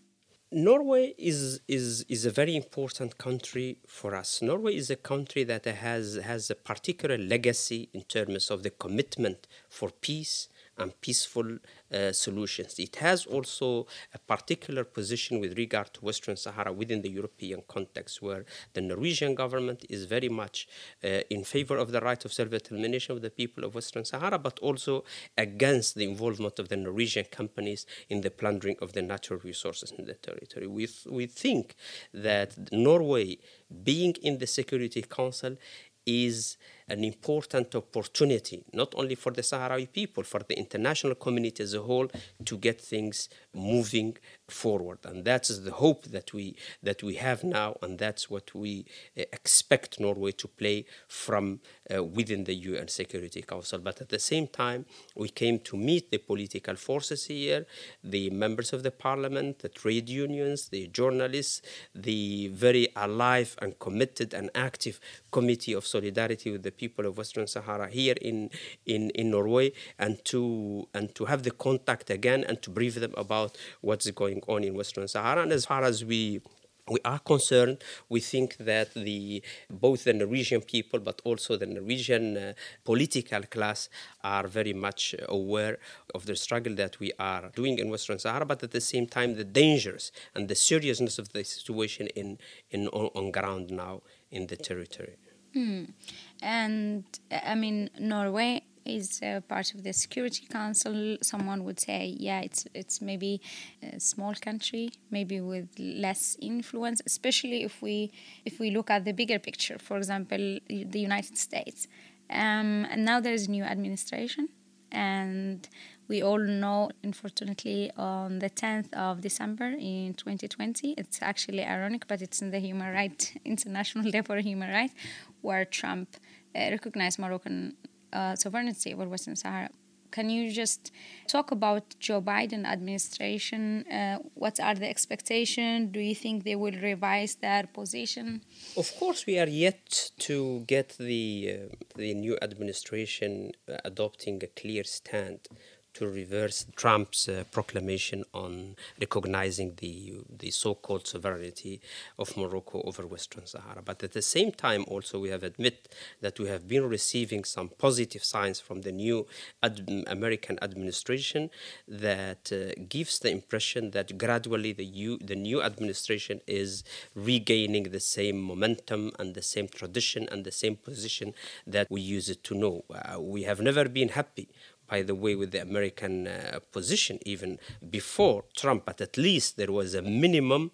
Norway 0.51 1.13
is, 1.17 1.61
is, 1.67 2.05
is 2.09 2.25
a 2.25 2.31
very 2.31 2.55
important 2.55 3.17
country 3.17 3.77
for 3.87 4.15
us. 4.15 4.41
Norway 4.41 4.75
is 4.75 4.89
a 4.89 4.95
country 4.95 5.43
that 5.43 5.65
has, 5.65 6.15
has 6.15 6.49
a 6.49 6.55
particular 6.55 7.17
legacy 7.17 7.89
in 7.93 8.01
terms 8.01 8.49
of 8.49 8.63
the 8.63 8.71
commitment 8.71 9.47
for 9.69 9.91
peace 9.91 10.47
and 10.79 10.99
peaceful 11.01 11.57
uh, 11.93 12.11
solutions. 12.11 12.79
It 12.79 12.95
has 12.97 13.25
also 13.25 13.87
a 14.13 14.19
particular 14.19 14.83
position 14.83 15.39
with 15.39 15.57
regard 15.57 15.93
to 15.95 16.01
Western 16.01 16.35
Sahara 16.35 16.71
within 16.71 17.01
the 17.01 17.09
European 17.09 17.63
context, 17.67 18.21
where 18.21 18.45
the 18.73 18.81
Norwegian 18.81 19.35
government 19.35 19.85
is 19.89 20.05
very 20.05 20.29
much 20.29 20.67
uh, 21.03 21.07
in 21.29 21.43
favor 21.43 21.77
of 21.77 21.91
the 21.91 22.01
right 22.01 22.23
of 22.25 22.33
self 22.33 22.49
determination 22.49 23.15
of 23.15 23.21
the 23.21 23.29
people 23.29 23.63
of 23.63 23.75
Western 23.75 24.05
Sahara, 24.05 24.39
but 24.39 24.59
also 24.59 25.03
against 25.37 25.95
the 25.95 26.05
involvement 26.05 26.59
of 26.59 26.69
the 26.69 26.77
Norwegian 26.77 27.25
companies 27.25 27.85
in 28.09 28.21
the 28.21 28.31
plundering 28.31 28.77
of 28.81 28.93
the 28.93 29.01
natural 29.01 29.39
resources 29.43 29.91
in 29.97 30.05
the 30.05 30.13
territory. 30.13 30.67
We, 30.67 30.87
th- 30.87 31.07
we 31.09 31.25
think 31.25 31.75
that 32.13 32.71
Norway, 32.71 33.37
being 33.83 34.15
in 34.21 34.37
the 34.37 34.47
Security 34.47 35.01
Council, 35.01 35.57
is 36.05 36.57
an 36.89 37.03
important 37.03 37.73
opportunity, 37.75 38.63
not 38.73 38.93
only 38.95 39.15
for 39.15 39.31
the 39.31 39.41
Sahrawi 39.41 39.91
people, 39.91 40.23
for 40.23 40.41
the 40.47 40.57
international 40.57 41.15
community 41.15 41.63
as 41.63 41.73
a 41.73 41.81
whole, 41.81 42.09
to 42.45 42.57
get 42.57 42.81
things 42.81 43.29
moving 43.53 44.17
forward. 44.47 44.99
And 45.03 45.23
that's 45.23 45.57
the 45.59 45.71
hope 45.71 46.05
that 46.05 46.33
we 46.33 46.55
that 46.83 47.03
we 47.03 47.15
have 47.15 47.43
now, 47.43 47.77
and 47.81 47.97
that's 47.97 48.29
what 48.29 48.53
we 48.55 48.85
uh, 49.17 49.23
expect 49.33 49.99
Norway 49.99 50.31
to 50.31 50.47
play 50.47 50.85
from 51.07 51.59
uh, 51.93 52.03
within 52.03 52.43
the 52.43 52.55
UN 52.55 52.87
Security 52.87 53.41
Council. 53.41 53.79
But 53.79 54.01
at 54.01 54.09
the 54.09 54.19
same 54.19 54.47
time, 54.47 54.85
we 55.15 55.29
came 55.29 55.59
to 55.59 55.77
meet 55.77 56.11
the 56.11 56.17
political 56.17 56.75
forces 56.75 57.25
here, 57.25 57.65
the 58.03 58.29
members 58.29 58.73
of 58.73 58.83
the 58.83 58.91
parliament, 58.91 59.59
the 59.59 59.69
trade 59.69 60.09
unions, 60.09 60.69
the 60.69 60.87
journalists, 60.87 61.61
the 61.93 62.47
very 62.49 62.89
alive 62.95 63.55
and 63.61 63.77
committed 63.79 64.33
and 64.33 64.49
active 64.55 64.99
committee 65.31 65.73
of 65.73 65.85
solidarity 65.85 66.51
with 66.51 66.63
the 66.63 66.71
people 66.83 67.05
of 67.05 67.17
Western 67.17 67.47
Sahara 67.47 67.87
here 67.99 68.15
in, 68.29 68.49
in, 68.85 69.09
in 69.11 69.31
Norway, 69.31 69.71
and 69.97 70.13
to 70.31 70.87
and 70.93 71.13
to 71.15 71.25
have 71.25 71.41
the 71.43 71.51
contact 71.51 72.09
again 72.09 72.41
and 72.47 72.61
to 72.63 72.69
brief 72.69 72.95
them 73.03 73.13
about 73.25 73.51
what's 73.81 74.09
going 74.11 74.41
on 74.47 74.63
in 74.63 74.73
Western 74.81 75.07
Sahara. 75.07 75.41
And 75.43 75.51
as 75.51 75.65
far 75.65 75.83
as 75.83 76.05
we 76.05 76.41
we 76.89 76.99
are 77.05 77.19
concerned. 77.19 77.77
We 78.09 78.19
think 78.19 78.57
that 78.57 78.93
the 78.93 79.43
both 79.69 80.03
the 80.03 80.13
Norwegian 80.13 80.61
people, 80.61 80.99
but 80.99 81.21
also 81.23 81.55
the 81.55 81.65
Norwegian 81.65 82.37
uh, 82.37 82.53
political 82.83 83.43
class, 83.43 83.89
are 84.23 84.47
very 84.47 84.73
much 84.73 85.15
aware 85.27 85.77
of 86.15 86.25
the 86.25 86.35
struggle 86.35 86.75
that 86.75 86.99
we 86.99 87.11
are 87.19 87.51
doing 87.55 87.79
in 87.79 87.89
Western 87.89 88.19
Sahara, 88.19 88.45
but 88.45 88.63
at 88.63 88.71
the 88.71 88.81
same 88.81 89.05
time, 89.05 89.35
the 89.35 89.43
dangers 89.43 90.11
and 90.35 90.47
the 90.47 90.55
seriousness 90.55 91.19
of 91.19 91.29
the 91.33 91.43
situation 91.43 92.07
in, 92.07 92.37
in 92.71 92.87
on, 92.89 93.09
on 93.15 93.31
ground 93.31 93.69
now 93.69 94.01
in 94.31 94.47
the 94.47 94.57
territory. 94.57 95.15
Mm. 95.55 95.93
And 96.41 97.03
I 97.31 97.55
mean, 97.55 97.89
Norway 97.99 98.63
is 98.85 99.21
part 99.47 99.73
of 99.73 99.83
the 99.83 99.93
Security 99.93 100.45
Council. 100.45 101.17
Someone 101.21 101.63
would 101.63 101.79
say, 101.79 102.15
yeah, 102.17 102.41
it's 102.41 102.65
it's 102.73 103.01
maybe 103.01 103.41
a 103.83 103.99
small 103.99 104.33
country, 104.33 104.91
maybe 105.11 105.41
with 105.41 105.67
less 105.77 106.37
influence, 106.41 107.01
especially 107.05 107.63
if 107.63 107.81
we 107.81 108.11
if 108.45 108.59
we 108.59 108.71
look 108.71 108.89
at 108.89 109.05
the 109.05 109.11
bigger 109.11 109.39
picture. 109.39 109.77
For 109.77 109.97
example, 109.97 110.59
the 110.67 110.99
United 110.99 111.37
States. 111.37 111.87
Um, 112.29 112.85
and 112.91 113.05
now 113.05 113.19
there 113.19 113.33
is 113.33 113.47
a 113.47 113.51
new 113.51 113.63
administration, 113.63 114.49
and 114.91 115.67
we 116.07 116.21
all 116.23 116.39
know, 116.39 116.89
unfortunately, 117.03 117.91
on 117.97 118.39
the 118.39 118.49
10th 118.49 118.91
of 118.93 119.21
December 119.21 119.65
in 119.65 120.15
2020, 120.15 120.95
it's 120.97 121.21
actually 121.21 121.63
ironic, 121.63 122.07
but 122.07 122.21
it's 122.21 122.41
in 122.41 122.49
the 122.51 122.59
Human 122.59 122.91
Rights 122.93 123.33
International 123.45 124.11
Day 124.11 124.21
for 124.21 124.37
Human 124.37 124.71
Rights, 124.71 124.93
where 125.41 125.65
Trump 125.65 126.17
uh, 126.55 126.59
recognized 126.71 127.19
Moroccan 127.19 127.75
uh, 128.13 128.35
sovereignty 128.35 128.93
over 128.93 129.07
Western 129.07 129.35
Sahara. 129.35 129.69
Can 130.11 130.31
you 130.31 130.51
just 130.51 130.91
talk 131.27 131.51
about 131.51 131.83
Joe 131.99 132.19
Biden 132.19 132.65
administration? 132.65 133.85
Uh, 133.87 134.17
what 134.33 134.59
are 134.59 134.73
the 134.73 134.89
expectations? 134.89 135.89
Do 135.91 135.99
you 135.99 136.15
think 136.15 136.45
they 136.45 136.55
will 136.55 136.73
revise 136.81 137.35
their 137.35 137.67
position? 137.67 138.41
Of 138.75 138.91
course, 138.97 139.27
we 139.27 139.37
are 139.37 139.47
yet 139.47 140.11
to 140.21 140.61
get 140.65 140.97
the 140.97 141.25
uh, 141.53 141.75
the 141.95 142.15
new 142.15 142.39
administration 142.41 143.51
adopting 143.85 144.41
a 144.43 144.47
clear 144.47 144.83
stand 144.83 145.47
to 145.93 146.07
reverse 146.07 146.65
Trump's 146.75 147.27
uh, 147.27 147.43
proclamation 147.51 148.23
on 148.33 148.75
recognizing 148.99 149.73
the 149.77 150.13
the 150.29 150.51
so-called 150.51 151.07
sovereignty 151.07 151.81
of 152.17 152.35
Morocco 152.37 152.81
over 152.85 153.05
Western 153.07 153.45
Sahara. 153.45 153.81
But 153.83 154.03
at 154.03 154.13
the 154.13 154.21
same 154.21 154.51
time, 154.51 154.85
also 154.87 155.19
we 155.19 155.29
have 155.29 155.43
admit 155.43 155.89
that 156.21 156.39
we 156.39 156.47
have 156.47 156.67
been 156.67 156.87
receiving 156.87 157.43
some 157.43 157.69
positive 157.77 158.23
signs 158.23 158.59
from 158.59 158.81
the 158.81 158.91
new 158.91 159.27
ad- 159.63 160.05
American 160.07 160.57
administration 160.61 161.49
that 161.87 162.51
uh, 162.51 162.79
gives 162.87 163.19
the 163.19 163.31
impression 163.31 163.91
that 163.91 164.17
gradually 164.17 164.73
the 164.73 164.85
U- 164.85 165.19
the 165.21 165.35
new 165.35 165.61
administration 165.61 166.41
is 166.47 166.83
regaining 167.15 167.83
the 167.83 167.99
same 167.99 168.39
momentum 168.41 169.11
and 169.19 169.33
the 169.35 169.41
same 169.41 169.67
tradition 169.67 170.27
and 170.31 170.43
the 170.45 170.51
same 170.51 170.75
position 170.75 171.33
that 171.65 171.87
we 171.89 172.01
used 172.01 172.43
to 172.43 172.53
know. 172.55 172.83
Uh, 172.89 173.19
we 173.19 173.43
have 173.43 173.59
never 173.61 173.85
been 173.89 174.09
happy 174.09 174.47
by 174.89 175.01
the 175.03 175.15
way, 175.15 175.35
with 175.35 175.51
the 175.51 175.61
American 175.61 176.27
uh, 176.27 176.59
position 176.71 177.19
even 177.25 177.59
before 177.89 178.45
Trump, 178.55 178.85
but 178.85 178.99
at 179.01 179.17
least 179.17 179.57
there 179.57 179.71
was 179.71 179.93
a 179.93 180.01
minimum 180.01 180.71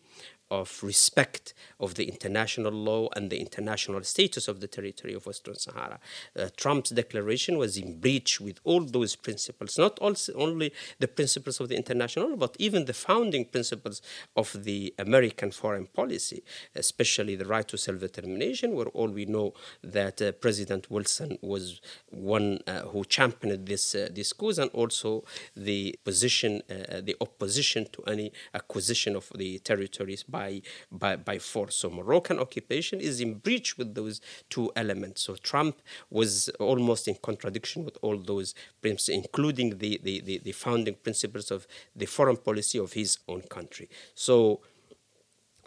of 0.52 0.84
respect 0.84 1.54
of 1.80 1.96
the 1.96 2.06
international 2.06 2.72
law 2.72 3.10
and 3.16 3.30
the 3.30 3.40
international 3.40 4.04
status 4.04 4.48
of 4.48 4.60
the 4.60 4.68
territory 4.68 5.14
of 5.14 5.26
Western 5.26 5.56
Sahara. 5.56 6.00
Uh, 6.38 6.50
Trump's 6.56 6.92
declaration 6.92 7.58
was 7.58 7.78
in 7.78 8.00
breach 8.00 8.40
with 8.40 8.60
all 8.64 8.82
those 8.86 9.16
principles, 9.16 9.78
not 9.78 9.98
also 10.00 10.34
only 10.34 10.72
the 11.00 11.08
principles 11.08 11.60
of 11.60 11.70
the 11.70 11.76
international 11.76 12.30
law, 12.30 12.36
but 12.36 12.56
even 12.60 12.86
the 12.86 12.94
founding 12.94 13.46
principles 13.46 14.02
of 14.36 14.64
the 14.64 14.94
American 15.00 15.52
foreign 15.52 15.88
policy, 15.88 16.44
especially 16.76 17.36
the 17.36 17.46
right 17.46 17.68
to 17.68 17.78
self-determination, 17.78 18.74
where 18.74 18.88
all 18.88 19.08
we 19.08 19.26
know 19.26 19.54
that 19.84 20.22
uh, 20.22 20.32
President 20.34 20.90
Wilson 20.92 21.38
was 21.42 21.82
one 22.10 22.60
uh, 22.68 22.82
who 22.82 23.04
championed 23.06 23.66
this 23.66 23.96
uh, 23.96 24.10
this 24.12 24.34
cause, 24.34 24.60
and 24.60 24.70
also 24.72 25.24
the 25.56 25.98
position, 26.04 26.62
uh, 26.70 27.02
the 27.02 27.16
opposition 27.22 27.88
to 27.92 28.04
any 28.04 28.32
acquisition 28.54 29.16
of 29.16 29.32
the 29.36 29.60
territories 29.60 30.24
by, 30.36 30.62
by, 30.92 31.16
by 31.16 31.38
force. 31.40 31.76
So 31.82 31.90
Moroccan 31.90 32.40
occupation 32.40 33.00
is 33.00 33.22
in 33.22 33.36
breach 33.46 33.78
with 33.78 33.96
those 33.96 34.20
two 34.50 34.68
elements. 34.76 35.22
So 35.22 35.36
Trump 35.36 35.76
was 36.10 36.50
almost 36.60 37.08
in 37.08 37.16
contradiction 37.30 37.86
with 37.86 37.98
all 38.02 38.18
those 38.18 38.54
principles, 38.82 39.16
including 39.24 39.78
the, 39.78 39.92
the, 40.04 40.16
the, 40.28 40.38
the 40.40 40.52
founding 40.52 40.96
principles 40.96 41.52
of 41.52 41.68
the 41.96 42.06
foreign 42.06 42.38
policy 42.38 42.78
of 42.80 42.94
his 42.94 43.12
own 43.30 43.42
country. 43.58 43.88
So 44.14 44.62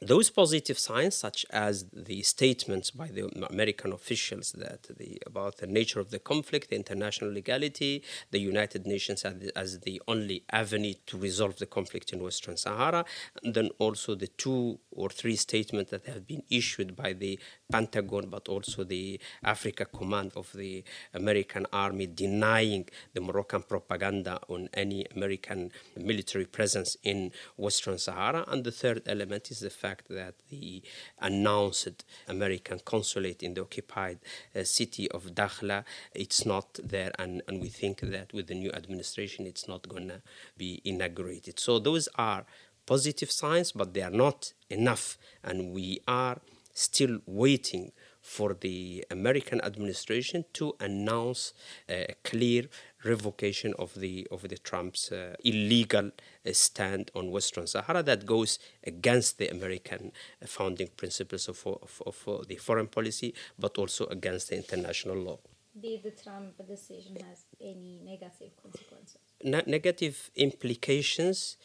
those 0.00 0.30
positive 0.30 0.78
signs, 0.78 1.16
such 1.16 1.44
as 1.50 1.86
the 1.92 2.22
statements 2.22 2.90
by 2.90 3.08
the 3.08 3.28
American 3.50 3.92
officials 3.92 4.52
that 4.52 4.96
the, 4.96 5.20
about 5.26 5.56
the 5.56 5.66
nature 5.66 5.98
of 5.98 6.10
the 6.10 6.20
conflict, 6.20 6.70
the 6.70 6.76
international 6.76 7.30
legality, 7.30 8.04
the 8.30 8.38
United 8.38 8.86
Nations 8.86 9.24
as 9.24 9.38
the, 9.38 9.58
as 9.58 9.80
the 9.80 10.00
only 10.06 10.44
avenue 10.52 10.94
to 11.06 11.18
resolve 11.18 11.58
the 11.58 11.66
conflict 11.66 12.12
in 12.12 12.22
Western 12.22 12.56
Sahara, 12.56 13.04
and 13.42 13.54
then 13.54 13.70
also 13.78 14.14
the 14.14 14.28
two 14.28 14.78
or 14.92 15.08
three 15.08 15.36
statements 15.36 15.90
that 15.90 16.06
have 16.06 16.26
been 16.26 16.44
issued 16.48 16.94
by 16.94 17.12
the 17.12 17.38
Pentagon, 17.70 18.28
but 18.28 18.48
also 18.48 18.84
the 18.84 19.18
Africa 19.42 19.84
Command 19.84 20.32
of 20.36 20.52
the 20.52 20.84
American 21.12 21.66
Army 21.72 22.06
denying 22.06 22.88
the 23.14 23.20
Moroccan 23.20 23.62
propaganda 23.62 24.38
on 24.48 24.68
any 24.74 25.06
American 25.16 25.72
military 25.96 26.46
presence 26.46 26.96
in 27.02 27.32
Western 27.56 27.98
Sahara. 27.98 28.44
And 28.46 28.62
the 28.62 28.72
third 28.72 29.02
element 29.06 29.50
is 29.50 29.60
the 29.60 29.70
fact 29.70 29.87
that 30.08 30.34
the 30.50 30.82
announced 31.18 32.04
American 32.26 32.80
consulate 32.84 33.42
in 33.42 33.54
the 33.54 33.62
occupied 33.62 34.18
uh, 34.54 34.64
city 34.64 35.10
of 35.10 35.34
Dakhla, 35.34 35.84
it's 36.14 36.44
not 36.44 36.78
there, 36.82 37.12
and, 37.18 37.42
and 37.48 37.60
we 37.60 37.68
think 37.68 38.00
that 38.00 38.32
with 38.32 38.46
the 38.46 38.54
new 38.54 38.70
administration, 38.72 39.46
it's 39.46 39.68
not 39.68 39.88
going 39.88 40.08
to 40.08 40.22
be 40.56 40.80
inaugurated. 40.84 41.58
So 41.58 41.78
those 41.78 42.08
are 42.16 42.44
positive 42.86 43.30
signs, 43.30 43.72
but 43.72 43.94
they 43.94 44.02
are 44.02 44.10
not 44.10 44.52
enough, 44.70 45.18
and 45.42 45.72
we 45.72 46.00
are 46.06 46.38
still 46.72 47.18
waiting 47.26 47.92
for 48.22 48.54
the 48.54 49.04
American 49.10 49.60
administration 49.62 50.44
to 50.52 50.74
announce 50.80 51.54
a 51.88 52.14
clear 52.24 52.64
revocation 53.04 53.74
of 53.78 53.94
the 53.94 54.26
of 54.30 54.42
the 54.42 54.58
Trump's 54.58 55.12
uh, 55.12 55.36
illegal 55.44 56.10
uh, 56.46 56.52
stand 56.52 57.10
on 57.14 57.30
Western 57.30 57.66
Sahara 57.66 58.02
that 58.02 58.26
goes 58.26 58.58
against 58.84 59.38
the 59.38 59.48
American 59.48 60.12
uh, 60.42 60.46
founding 60.46 60.88
principles 60.96 61.48
of, 61.48 61.64
of, 61.66 62.02
of 62.06 62.28
uh, 62.28 62.44
the 62.48 62.56
foreign 62.56 62.88
policy, 62.88 63.34
but 63.58 63.78
also 63.78 64.06
against 64.06 64.48
the 64.50 64.56
international 64.56 65.16
law. 65.16 65.38
Did 65.80 66.02
the 66.02 66.10
Trump 66.10 66.56
decision 66.66 67.16
has 67.16 67.44
any 67.60 68.00
negative 68.04 68.50
consequences? 68.60 69.20
Ne- 69.44 69.62
negative 69.66 70.30
implications, 70.34 71.56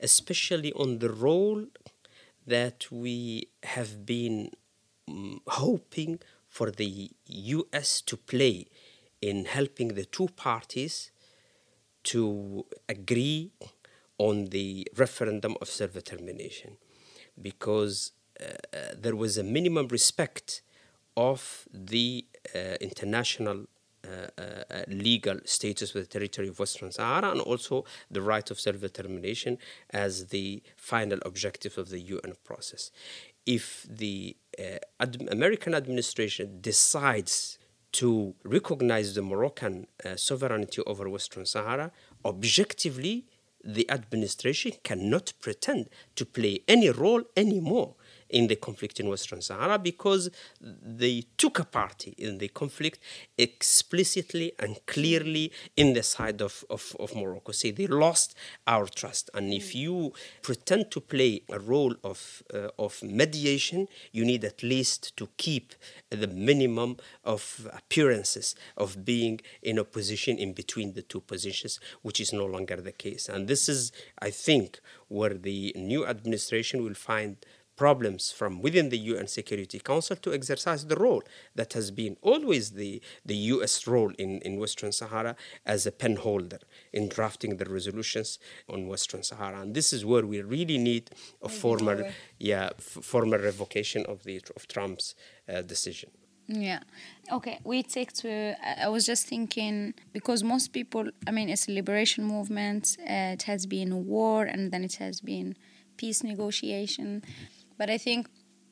especially 0.00 0.72
on 0.72 0.98
the 0.98 1.10
role 1.10 1.66
that 2.44 2.90
we 2.90 3.48
have 3.62 4.04
been 4.04 4.50
um, 5.08 5.40
hoping 5.46 6.18
for 6.48 6.70
the 6.72 7.10
US 7.26 8.00
to 8.02 8.16
play 8.16 8.66
in 9.22 9.46
helping 9.46 9.88
the 9.94 10.04
two 10.04 10.28
parties 10.36 11.12
to 12.02 12.66
agree 12.88 13.52
on 14.18 14.46
the 14.46 14.86
referendum 14.96 15.56
of 15.62 15.68
self 15.68 15.92
determination 15.94 16.76
because 17.40 18.12
uh, 18.40 18.44
there 18.98 19.16
was 19.16 19.38
a 19.38 19.42
minimum 19.42 19.88
respect 19.88 20.62
of 21.16 21.66
the 21.72 22.26
uh, 22.54 22.76
international 22.80 23.66
uh, 24.04 24.26
uh, 24.36 24.82
legal 24.88 25.38
status 25.44 25.94
of 25.94 26.02
the 26.02 26.08
territory 26.08 26.48
of 26.48 26.58
Western 26.58 26.90
Sahara 26.90 27.30
and 27.30 27.40
also 27.40 27.84
the 28.10 28.20
right 28.20 28.50
of 28.50 28.58
self 28.58 28.80
determination 28.80 29.58
as 29.90 30.26
the 30.28 30.60
final 30.76 31.20
objective 31.24 31.78
of 31.78 31.88
the 31.90 32.00
UN 32.00 32.34
process. 32.42 32.90
If 33.46 33.86
the 33.88 34.36
uh, 34.58 34.78
ad- 34.98 35.28
American 35.30 35.74
administration 35.74 36.58
decides 36.60 37.58
to 37.92 38.34
recognize 38.44 39.14
the 39.14 39.22
Moroccan 39.22 39.86
uh, 40.04 40.16
sovereignty 40.16 40.82
over 40.86 41.08
Western 41.08 41.46
Sahara, 41.46 41.92
objectively, 42.24 43.26
the 43.64 43.88
administration 43.90 44.72
cannot 44.82 45.32
pretend 45.40 45.88
to 46.16 46.26
play 46.26 46.60
any 46.66 46.90
role 46.90 47.22
anymore 47.36 47.94
in 48.32 48.48
the 48.48 48.56
conflict 48.56 48.98
in 48.98 49.08
Western 49.08 49.42
Sahara 49.42 49.78
because 49.78 50.30
they 50.60 51.24
took 51.36 51.58
a 51.58 51.64
party 51.64 52.14
in 52.18 52.38
the 52.38 52.48
conflict 52.48 52.98
explicitly 53.38 54.52
and 54.58 54.84
clearly 54.86 55.52
in 55.76 55.92
the 55.92 56.02
side 56.02 56.40
of, 56.40 56.64
of, 56.70 56.96
of 56.98 57.14
Morocco. 57.14 57.52
Say 57.52 57.70
they 57.70 57.86
lost 57.86 58.34
our 58.66 58.86
trust. 58.86 59.30
And 59.34 59.52
if 59.52 59.74
you 59.74 60.12
pretend 60.42 60.90
to 60.92 61.00
play 61.00 61.42
a 61.50 61.58
role 61.58 61.94
of, 62.02 62.42
uh, 62.52 62.68
of 62.78 63.02
mediation, 63.02 63.86
you 64.12 64.24
need 64.24 64.44
at 64.44 64.62
least 64.62 65.16
to 65.18 65.28
keep 65.36 65.74
the 66.10 66.26
minimum 66.26 66.96
of 67.24 67.68
appearances 67.72 68.54
of 68.76 69.04
being 69.04 69.40
in 69.62 69.78
a 69.78 69.84
position 69.84 70.38
in 70.38 70.54
between 70.54 70.94
the 70.94 71.02
two 71.02 71.20
positions, 71.20 71.78
which 72.00 72.20
is 72.20 72.32
no 72.32 72.46
longer 72.46 72.76
the 72.76 72.92
case. 72.92 73.28
And 73.28 73.46
this 73.46 73.68
is, 73.68 73.92
I 74.20 74.30
think, 74.30 74.80
where 75.08 75.34
the 75.34 75.72
new 75.76 76.06
administration 76.06 76.82
will 76.82 76.94
find 76.94 77.36
problems 77.76 78.30
from 78.30 78.60
within 78.60 78.88
the 78.90 78.98
UN 78.98 79.26
Security 79.26 79.78
Council 79.78 80.16
to 80.16 80.32
exercise 80.32 80.86
the 80.86 80.96
role 80.96 81.22
that 81.54 81.72
has 81.72 81.90
been 81.90 82.16
always 82.22 82.72
the, 82.72 83.00
the 83.24 83.34
US 83.34 83.86
role 83.86 84.12
in, 84.18 84.40
in 84.42 84.58
Western 84.58 84.92
Sahara 84.92 85.36
as 85.64 85.86
a 85.86 85.92
pen 85.92 86.16
holder 86.16 86.58
in 86.92 87.08
drafting 87.08 87.56
the 87.56 87.64
resolutions 87.64 88.38
on 88.68 88.88
Western 88.88 89.22
Sahara. 89.22 89.60
And 89.60 89.74
this 89.74 89.92
is 89.92 90.04
where 90.04 90.26
we 90.26 90.42
really 90.42 90.78
need 90.78 91.10
a 91.42 91.48
formal, 91.48 92.10
yeah, 92.38 92.70
f- 92.78 92.98
formal 93.02 93.38
revocation 93.38 94.04
of, 94.06 94.24
the, 94.24 94.40
of 94.56 94.68
Trump's 94.68 95.14
uh, 95.48 95.62
decision. 95.62 96.10
Yeah. 96.48 96.80
Okay. 97.30 97.60
We 97.64 97.82
take 97.82 98.12
to. 98.14 98.56
I 98.84 98.88
was 98.88 99.06
just 99.06 99.26
thinking 99.26 99.94
because 100.12 100.42
most 100.42 100.72
people. 100.72 101.08
I 101.26 101.30
mean, 101.30 101.48
it's 101.48 101.68
a 101.68 101.72
liberation 101.72 102.24
movement. 102.24 102.96
Uh, 103.00 103.36
it 103.36 103.44
has 103.44 103.64
been 103.64 104.06
war, 104.06 104.44
and 104.44 104.72
then 104.72 104.82
it 104.84 104.96
has 104.96 105.20
been 105.20 105.54
peace 105.96 106.22
negotiation. 106.22 107.22
But 107.82 107.90
I 107.90 107.98
think 107.98 108.28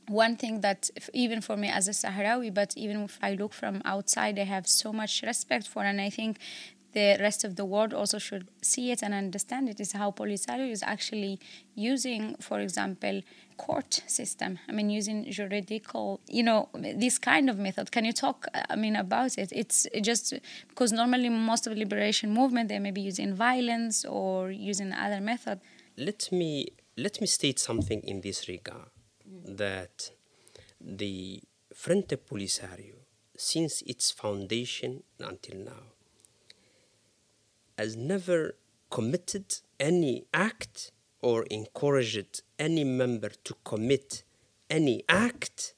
one 0.06 0.36
thing 0.36 0.60
that 0.60 0.88
if, 0.94 1.10
even 1.12 1.40
for 1.40 1.56
me 1.56 1.68
as 1.68 1.88
a 1.88 1.90
Sahrawi, 1.90 2.54
but 2.54 2.76
even 2.76 3.02
if 3.02 3.18
I 3.20 3.34
look 3.34 3.52
from 3.52 3.82
outside, 3.84 4.38
I 4.38 4.44
have 4.44 4.68
so 4.68 4.92
much 4.92 5.22
respect 5.22 5.66
for, 5.66 5.82
and 5.82 6.00
I 6.00 6.10
think 6.10 6.38
the 6.92 7.16
rest 7.18 7.42
of 7.42 7.56
the 7.56 7.64
world 7.64 7.92
also 7.92 8.18
should 8.18 8.46
see 8.62 8.92
it 8.92 9.02
and 9.02 9.12
understand 9.12 9.68
it 9.68 9.80
is 9.80 9.90
how 9.90 10.12
Polisario 10.12 10.70
is 10.70 10.84
actually 10.84 11.40
using, 11.74 12.36
for 12.36 12.60
example, 12.60 13.22
court 13.56 14.04
system. 14.06 14.60
I 14.68 14.70
mean, 14.70 14.90
using 14.90 15.28
juridical, 15.28 16.20
you 16.28 16.44
know, 16.44 16.68
this 16.74 17.18
kind 17.18 17.50
of 17.50 17.58
method. 17.58 17.90
Can 17.90 18.04
you 18.04 18.12
talk, 18.12 18.46
uh, 18.54 18.62
I 18.70 18.76
mean, 18.76 18.94
about 18.94 19.38
it? 19.38 19.50
It's 19.50 19.88
just 20.02 20.34
because 20.68 20.92
normally 20.92 21.30
most 21.30 21.66
of 21.66 21.76
liberation 21.76 22.30
movement, 22.30 22.68
they 22.68 22.78
may 22.78 22.92
be 22.92 23.00
using 23.00 23.34
violence 23.34 24.04
or 24.04 24.52
using 24.52 24.92
other 24.92 25.20
method. 25.20 25.58
Let 25.96 26.30
me 26.30 26.68
let 26.96 27.20
me 27.20 27.26
state 27.26 27.58
something 27.58 28.00
in 28.02 28.20
this 28.20 28.48
regard 28.48 28.90
that 29.56 30.10
the 30.80 31.42
Frente 31.74 32.16
Polisario, 32.26 32.96
since 33.36 33.82
its 33.82 34.10
foundation 34.10 35.02
until 35.18 35.58
now, 35.58 35.94
has 37.78 37.96
never 37.96 38.56
committed 38.90 39.56
any 39.78 40.26
act 40.34 40.92
or 41.22 41.44
encouraged 41.44 42.42
any 42.58 42.84
member 42.84 43.30
to 43.44 43.54
commit 43.64 44.24
any 44.68 45.02
act 45.08 45.74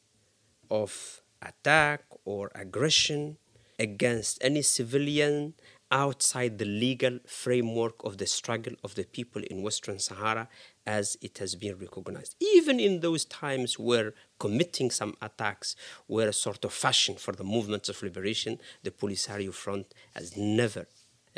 of 0.71 1.23
attack 1.41 2.05
or 2.25 2.51
aggression 2.55 3.37
against 3.79 4.39
any 4.43 4.63
civilian 4.63 5.55
outside 5.91 6.59
the 6.59 6.65
legal 6.65 7.19
framework 7.27 8.03
of 8.05 8.19
the 8.19 8.27
struggle 8.27 8.75
of 8.83 8.95
the 8.95 9.05
people 9.05 9.43
in 9.51 9.63
Western 9.63 9.99
Sahara 9.99 10.49
as 10.87 11.17
it 11.21 11.39
has 11.39 11.55
been 11.55 11.79
recognized. 11.79 12.35
Even 12.41 12.81
in 12.81 13.01
those 13.01 13.25
times 13.25 13.79
where 13.79 14.15
committing 14.39 14.91
some 14.91 15.15
attacks 15.23 15.77
were 16.09 16.29
a 16.29 16.33
sort 16.33 16.65
of 16.65 16.73
fashion 16.73 17.15
for 17.17 17.33
the 17.33 17.45
movements 17.45 17.89
of 17.89 18.03
liberation, 18.03 18.59
the 18.83 18.91
Polisario 18.91 19.53
Front 19.53 19.95
has 20.15 20.37
never 20.37 20.87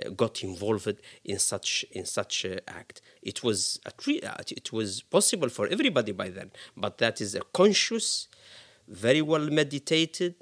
uh, 0.05 0.09
got 0.11 0.43
involved 0.43 1.01
in 1.25 1.39
such 1.39 1.85
in 1.93 2.05
such 2.05 2.45
uh, 2.45 2.57
act. 2.67 3.01
It 3.23 3.45
was 3.45 3.81
a 3.87 3.91
uh, 3.91 4.43
it 4.49 4.73
was 4.73 5.03
possible 5.03 5.49
for 5.49 5.69
everybody 5.69 6.13
by 6.13 6.31
then, 6.31 6.51
but 6.77 6.99
that 6.99 7.21
is 7.21 7.35
a 7.35 7.43
conscious, 7.53 8.29
very 8.89 9.23
well 9.23 9.47
meditated, 9.51 10.35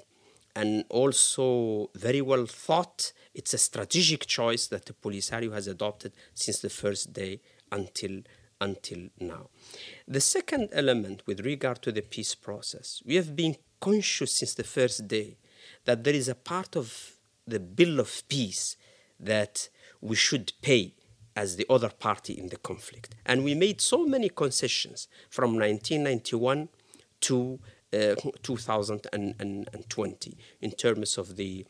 and 0.55 0.85
also 0.89 1.89
very 1.95 2.21
well 2.21 2.45
thought. 2.45 3.13
It's 3.35 3.53
a 3.53 3.57
strategic 3.57 4.25
choice 4.27 4.67
that 4.67 4.85
the 4.85 4.93
Polisario 4.93 5.51
has 5.53 5.67
adopted 5.67 6.13
since 6.33 6.59
the 6.59 6.69
first 6.69 7.13
day 7.13 7.41
until 7.71 8.21
until 8.63 9.09
now. 9.19 9.49
The 10.07 10.21
second 10.21 10.69
element 10.71 11.23
with 11.27 11.45
regard 11.45 11.81
to 11.83 11.91
the 11.91 12.01
peace 12.01 12.33
process, 12.33 13.03
we 13.05 13.15
have 13.15 13.35
been 13.35 13.57
conscious 13.79 14.31
since 14.31 14.53
the 14.53 14.63
first 14.63 15.07
day 15.07 15.37
that 15.85 16.03
there 16.03 16.15
is 16.15 16.29
a 16.29 16.35
part 16.35 16.75
of 16.75 17.17
the 17.45 17.59
bill 17.59 17.99
of 17.99 18.23
peace 18.29 18.77
that 19.19 19.69
we 20.01 20.15
should 20.15 20.53
pay 20.61 20.93
as 21.35 21.55
the 21.57 21.65
other 21.69 21.89
party 21.89 22.33
in 22.33 22.47
the 22.49 22.57
conflict. 22.57 23.15
And 23.25 23.43
we 23.43 23.55
made 23.55 23.81
so 23.81 24.05
many 24.05 24.29
concessions 24.29 25.07
from 25.29 25.55
1991 25.55 26.69
to 27.21 27.59
uh, 27.93 28.15
2020 28.41 30.37
in 30.61 30.71
terms 30.71 31.17
of 31.17 31.35
the 31.35 31.65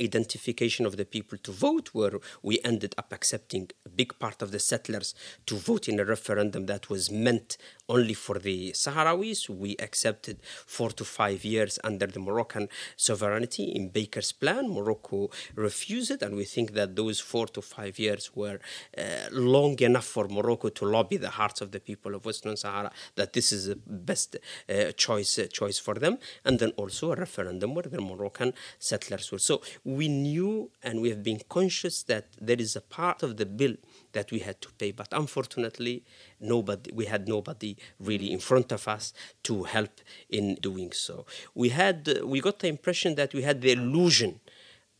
identification 0.00 0.86
of 0.86 0.96
the 0.96 1.04
people 1.04 1.38
to 1.38 1.52
vote, 1.52 1.88
where 1.92 2.12
we 2.42 2.58
ended 2.64 2.94
up 2.98 3.12
accepting 3.12 3.70
a 3.84 3.88
big 3.88 4.18
part 4.18 4.42
of 4.42 4.50
the 4.50 4.58
settlers 4.58 5.14
to 5.46 5.56
vote 5.56 5.88
in 5.88 6.00
a 6.00 6.04
referendum 6.04 6.66
that 6.66 6.90
was 6.90 7.10
meant 7.10 7.56
only 7.88 8.14
for 8.14 8.38
the 8.38 8.72
Sahrawis. 8.72 9.48
We 9.48 9.76
accepted 9.78 10.38
four 10.66 10.90
to 10.90 11.04
five 11.04 11.44
years 11.44 11.78
under 11.84 12.06
the 12.06 12.20
Moroccan 12.20 12.68
sovereignty 12.96 13.64
in 13.64 13.88
Baker's 13.88 14.32
plan. 14.32 14.68
Morocco 14.68 15.30
refused 15.54 16.10
it, 16.10 16.22
and 16.22 16.36
we 16.36 16.44
think 16.44 16.72
that 16.72 16.96
those 16.96 17.20
four 17.20 17.46
to 17.48 17.62
five 17.62 17.98
years 17.98 18.34
were 18.34 18.58
uh, 18.96 19.02
long 19.30 19.78
enough 19.80 20.06
for 20.06 20.28
Morocco 20.28 20.68
to 20.68 20.84
lobby 20.84 21.16
the 21.16 21.30
hearts 21.30 21.60
of 21.60 21.70
the 21.70 21.80
people 21.80 22.14
of 22.14 22.24
Western 22.24 22.56
Sahara 22.56 22.90
that 23.14 23.32
this 23.32 23.52
is 23.52 23.66
the 23.66 23.76
best 23.86 24.36
uh, 24.68 24.92
choice 24.92 25.38
uh, 25.38 25.46
choice 25.46 25.78
for 25.78 25.94
them. 25.94 26.18
And 26.44 26.58
then 26.58 26.70
also 26.76 27.12
a 27.12 27.16
referendum 27.16 27.74
where 27.74 27.84
the 27.84 28.00
Moroccan 28.00 28.52
settlers 28.78 29.30
were. 29.30 29.38
So 29.38 29.62
we 29.84 30.08
knew 30.08 30.70
and 30.82 31.00
we 31.00 31.10
have 31.10 31.22
been 31.22 31.40
conscious 31.48 32.02
that 32.04 32.26
there 32.40 32.60
is 32.60 32.76
a 32.76 32.80
part 32.80 33.22
of 33.22 33.36
the 33.36 33.46
bill 33.46 33.76
that 34.16 34.32
we 34.32 34.40
had 34.40 34.58
to 34.62 34.70
pay, 34.80 34.90
but 34.92 35.08
unfortunately, 35.12 36.02
nobody 36.40 36.90
we 37.00 37.04
had 37.14 37.22
nobody 37.36 37.76
really 38.08 38.28
in 38.36 38.40
front 38.50 38.68
of 38.72 38.82
us 38.96 39.04
to 39.42 39.54
help 39.74 39.94
in 40.38 40.54
doing 40.68 40.90
so. 40.92 41.26
We 41.54 41.68
had 41.80 41.98
we 42.32 42.40
got 42.40 42.56
the 42.60 42.68
impression 42.76 43.10
that 43.20 43.30
we 43.36 43.42
had 43.42 43.60
the 43.60 43.72
illusion 43.72 44.40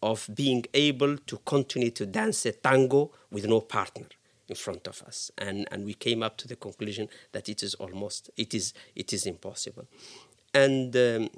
of 0.02 0.28
being 0.42 0.62
able 0.74 1.16
to 1.30 1.36
continue 1.52 1.90
to 2.00 2.04
dance 2.04 2.44
a 2.46 2.52
tango 2.52 3.10
with 3.30 3.44
no 3.46 3.60
partner 3.76 4.10
in 4.48 4.56
front 4.64 4.86
of 4.86 5.02
us. 5.08 5.18
And 5.46 5.66
and 5.72 5.80
we 5.90 5.94
came 5.94 6.20
up 6.26 6.34
to 6.40 6.46
the 6.52 6.56
conclusion 6.66 7.08
that 7.32 7.48
it 7.48 7.62
is 7.66 7.72
almost 7.84 8.30
it 8.36 8.52
is 8.58 8.74
it 8.94 9.08
is 9.16 9.22
impossible. 9.34 9.86
And 10.52 10.94
um, 10.96 11.30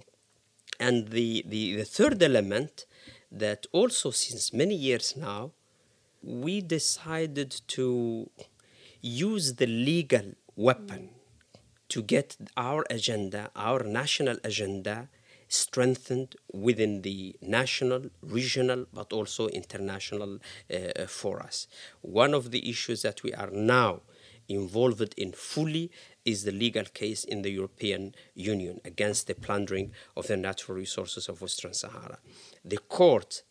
and 0.81 1.09
the, 1.17 1.45
the 1.47 1.63
the 1.77 1.85
third 1.97 2.23
element 2.31 2.87
that 3.31 3.61
also 3.73 4.11
since 4.11 4.53
many 4.53 4.75
years 4.75 5.17
now 5.17 5.53
we 6.23 6.61
decided 6.61 7.51
to 7.69 8.31
use 9.01 9.55
the 9.55 9.67
legal 9.67 10.33
weapon 10.57 11.11
to 11.89 12.03
get 12.03 12.37
our 12.57 12.85
agenda, 12.91 13.51
our 13.57 13.83
national 13.83 14.37
agenda, 14.45 15.09
strengthened 15.49 16.37
within 16.53 17.03
the 17.03 17.35
national, 17.41 18.11
regional, 18.21 18.87
but 18.93 19.13
also 19.13 19.49
international 19.49 20.39
uh, 20.71 21.07
for 21.07 21.41
us. 21.41 21.67
One 22.03 22.35
of 22.35 22.51
the 22.51 22.69
issues 22.69 23.03
that 23.03 23.23
we 23.23 23.33
are 23.33 23.51
now 23.51 24.03
involved 24.49 25.15
in 25.17 25.33
fully 25.33 25.91
is 26.25 26.45
the 26.45 26.53
legal 26.53 26.85
case 26.85 27.25
in 27.25 27.43
the 27.43 27.51
European 27.51 28.15
Union 28.35 28.81
against 28.85 29.27
the 29.27 29.35
plundering 29.35 29.93
of 30.17 30.27
the 30.27 30.37
natural 30.37 30.77
resources 30.77 31.29
of 31.29 31.41
Western 31.41 31.73
Sahara. 31.75 32.19
The 32.65 32.79
court 32.79 33.43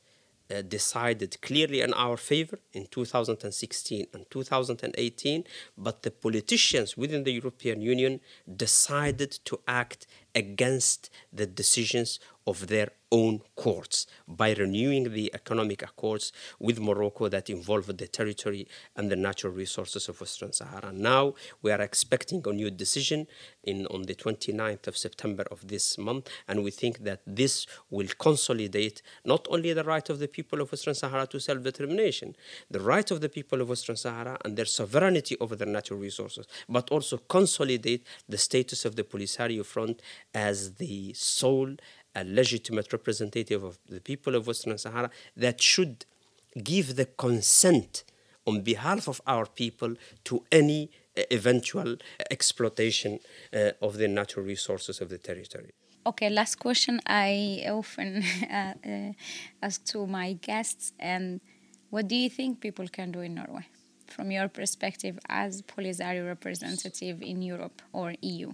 uh, 0.50 0.62
decided 0.62 1.42
clearly 1.42 1.82
in 1.82 1.94
our 1.94 2.18
favor 2.18 2.60
in 2.74 2.88
2016 2.88 4.08
and 4.14 4.30
2018, 4.30 5.44
but 5.78 6.04
the 6.04 6.12
politicians 6.12 6.98
within 6.98 7.24
the 7.24 7.32
European 7.32 7.82
Union 7.82 8.20
decided 8.56 9.32
to 9.46 9.60
act 9.68 10.08
against 10.34 11.10
the 11.34 11.46
decisions 11.46 12.20
of 12.46 12.68
their 12.68 12.90
own 13.12 13.42
courts 13.56 14.06
by 14.28 14.54
renewing 14.54 15.14
the 15.14 15.32
economic 15.34 15.82
accords 15.82 16.32
with 16.60 16.80
Morocco 16.80 17.30
that 17.30 17.50
involve 17.50 17.86
the 17.98 18.08
territory 18.08 18.68
and 18.96 19.10
the 19.10 19.16
natural 19.16 19.54
resources 19.54 20.10
of 20.10 20.20
Western 20.20 20.52
Sahara. 20.52 20.92
Now 20.92 21.34
we 21.62 21.72
are 21.72 21.82
expecting 21.82 22.44
a 22.46 22.52
new 22.52 22.70
decision 22.70 23.28
in 23.64 23.86
on 23.88 24.04
the 24.04 24.16
29th 24.16 24.88
of 24.88 24.98
September 24.98 25.44
of 25.52 25.68
this 25.68 25.98
month, 25.98 26.30
and 26.48 26.64
we 26.64 26.72
think 26.72 27.04
that 27.04 27.22
this 27.26 27.66
will 27.90 28.08
consolidate 28.20 29.02
not 29.26 29.48
only 29.50 29.74
the 29.74 29.84
right 29.84 30.10
of 30.10 30.20
the 30.20 30.28
people 30.28 30.62
of 30.62 30.72
Western 30.72 30.94
Sahara 30.94 31.28
to 31.28 31.40
self-determination, 31.40 32.36
the 32.70 32.80
right 32.80 33.10
of 33.12 33.22
the 33.22 33.30
people 33.30 33.62
of 33.62 33.70
Western 33.70 33.96
Sahara 33.96 34.38
and 34.44 34.58
their 34.58 34.66
sovereignty 34.66 35.38
over 35.40 35.56
their 35.56 35.68
natural 35.68 36.00
resources, 36.00 36.48
but 36.68 36.90
also 36.92 37.18
consolidate 37.18 38.06
the 38.28 38.38
status 38.38 38.86
of 38.86 38.96
the 38.96 39.04
Polisario 39.04 39.66
Front 39.66 40.02
as 40.34 40.76
the 40.76 41.14
sole 41.14 41.76
a 42.18 42.24
legitimate 42.26 42.92
representative 42.92 43.64
of 43.64 43.78
the 43.88 44.02
people 44.02 44.36
of 44.36 44.48
Western 44.48 44.78
Sahara 44.78 45.10
that 45.36 45.62
should 45.62 46.06
give 46.72 46.96
the 46.96 47.06
consent 47.06 48.04
on 48.46 48.62
behalf 48.62 49.08
of 49.08 49.22
our 49.28 49.46
people 49.46 49.94
to 50.24 50.44
any 50.52 50.90
uh, 51.18 51.22
eventual 51.32 51.98
exploitation 52.32 53.20
uh, 53.54 53.72
of 53.82 53.98
the 53.98 54.08
natural 54.08 54.46
resources 54.46 55.02
of 55.02 55.10
the 55.10 55.18
territory. 55.18 55.72
Okay, 56.06 56.30
last 56.30 56.56
question 56.56 57.02
I 57.06 57.66
often 57.70 58.24
uh, 58.50 58.74
uh, 58.86 59.12
ask 59.62 59.86
to 59.92 60.08
my 60.08 60.34
guests. 60.34 60.94
And 61.00 61.42
what 61.90 62.08
do 62.08 62.16
you 62.16 62.30
think 62.30 62.62
people 62.62 62.88
can 62.88 63.12
do 63.12 63.20
in 63.20 63.36
Norway 63.36 63.68
from 64.08 64.32
your 64.32 64.48
perspective 64.48 65.20
as 65.28 65.62
Polisario 65.62 66.26
representative 66.26 67.22
in 67.22 67.42
Europe 67.42 67.82
or 67.92 68.16
EU? 68.22 68.54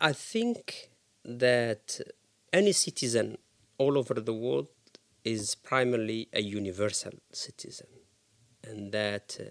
I 0.00 0.12
think 0.12 0.90
that 1.24 2.00
any 2.52 2.72
citizen 2.72 3.38
all 3.78 3.96
over 3.96 4.14
the 4.14 4.34
world 4.34 4.68
is 5.24 5.54
primarily 5.54 6.28
a 6.32 6.42
universal 6.42 7.12
citizen, 7.32 7.88
and 8.64 8.92
that 8.92 9.38
uh, 9.40 9.44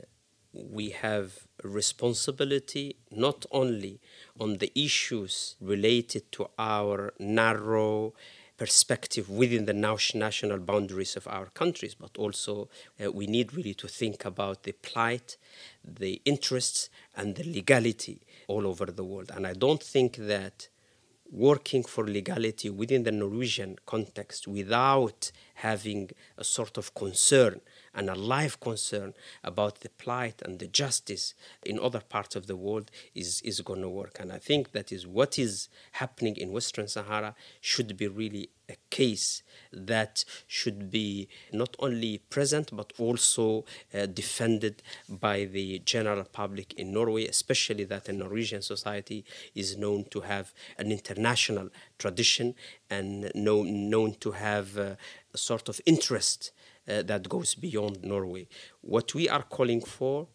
we 0.54 0.90
have 0.90 1.48
responsibility 1.64 2.96
not 3.12 3.46
only 3.52 4.00
on 4.40 4.58
the 4.58 4.72
issues 4.76 5.56
related 5.62 6.32
to 6.32 6.50
our 6.58 7.14
narrow 7.20 8.14
perspective 8.58 9.30
within 9.30 9.66
the 9.66 9.74
national 9.74 10.60
boundaries 10.60 11.16
of 11.16 11.28
our 11.28 11.46
countries, 11.48 11.96
but 11.96 12.18
also 12.18 12.68
uh, 13.04 13.10
we 13.12 13.26
need 13.26 13.54
really 13.54 13.74
to 13.74 13.88
think 13.88 14.26
about 14.26 14.64
the 14.64 14.74
plight, 14.74 15.38
the 15.84 16.22
interests, 16.26 16.90
and 17.16 17.36
the 17.36 17.44
legality 17.44 18.22
all 18.48 18.68
over 18.68 18.88
the 18.88 19.04
world. 19.04 19.32
And 19.34 19.48
I 19.48 19.54
don't 19.54 19.82
think 19.82 20.18
that 20.18 20.68
working 21.32 21.84
for 21.84 22.06
legality 22.08 22.70
within 22.70 23.04
the 23.04 23.12
Norwegian 23.12 23.78
context 23.86 24.48
without 24.48 25.32
having 25.56 26.10
a 26.38 26.44
sort 26.44 26.78
of 26.78 26.94
concern 26.96 27.62
and 27.94 28.10
a 28.10 28.16
live 28.16 28.60
concern 28.60 29.14
about 29.44 29.82
the 29.82 29.90
plight 29.90 30.42
and 30.44 30.60
the 30.60 30.68
justice 30.68 31.34
in 31.66 31.80
other 31.80 32.02
parts 32.02 32.36
of 32.36 32.48
the 32.48 32.56
world 32.56 32.92
is, 33.16 33.42
is 33.42 33.62
going 33.62 33.82
to 33.82 33.90
work. 33.90 34.18
And 34.20 34.32
I 34.32 34.38
think 34.38 34.72
that 34.72 34.92
is 34.92 35.08
what 35.08 35.40
is 35.40 35.70
happening 35.94 36.36
in 36.38 36.52
Western 36.52 36.88
Sahara 36.88 37.36
should 37.62 37.98
be 37.98 38.08
really 38.08 38.50
a 38.70 38.76
case 38.90 39.42
that 39.74 40.24
should 40.48 40.92
be 40.92 41.28
not 41.52 41.76
only 41.80 42.20
present 42.30 42.70
but 42.72 42.94
also 42.98 43.66
uh, 43.94 44.06
defended 44.06 44.84
by 45.10 45.46
the 45.46 45.80
general 45.80 46.24
public 46.24 46.74
in 46.74 46.94
Norway, 46.94 47.26
especially 47.26 47.84
that 47.86 48.06
the 48.06 48.14
Norwegian 48.14 48.62
society 48.62 49.26
is 49.56 49.78
known 49.78 50.06
to 50.12 50.22
have 50.22 50.54
an 50.78 50.92
international 50.92 51.70
tradition 51.98 52.56
and 52.90 53.32
known, 53.36 53.90
known 53.90 54.14
to 54.20 54.32
have 54.32 54.78
uh, 54.78 54.96
a 55.34 55.38
sort 55.38 55.70
of 55.70 55.82
interest 55.86 56.52
uh, 56.90 57.04
that 57.04 57.30
goes 57.30 57.56
beyond 57.56 58.04
Norway. 58.04 58.48
What 58.82 59.14
we 59.14 59.30
are 59.30 59.44
calling 59.44 59.82
for, 59.82 60.28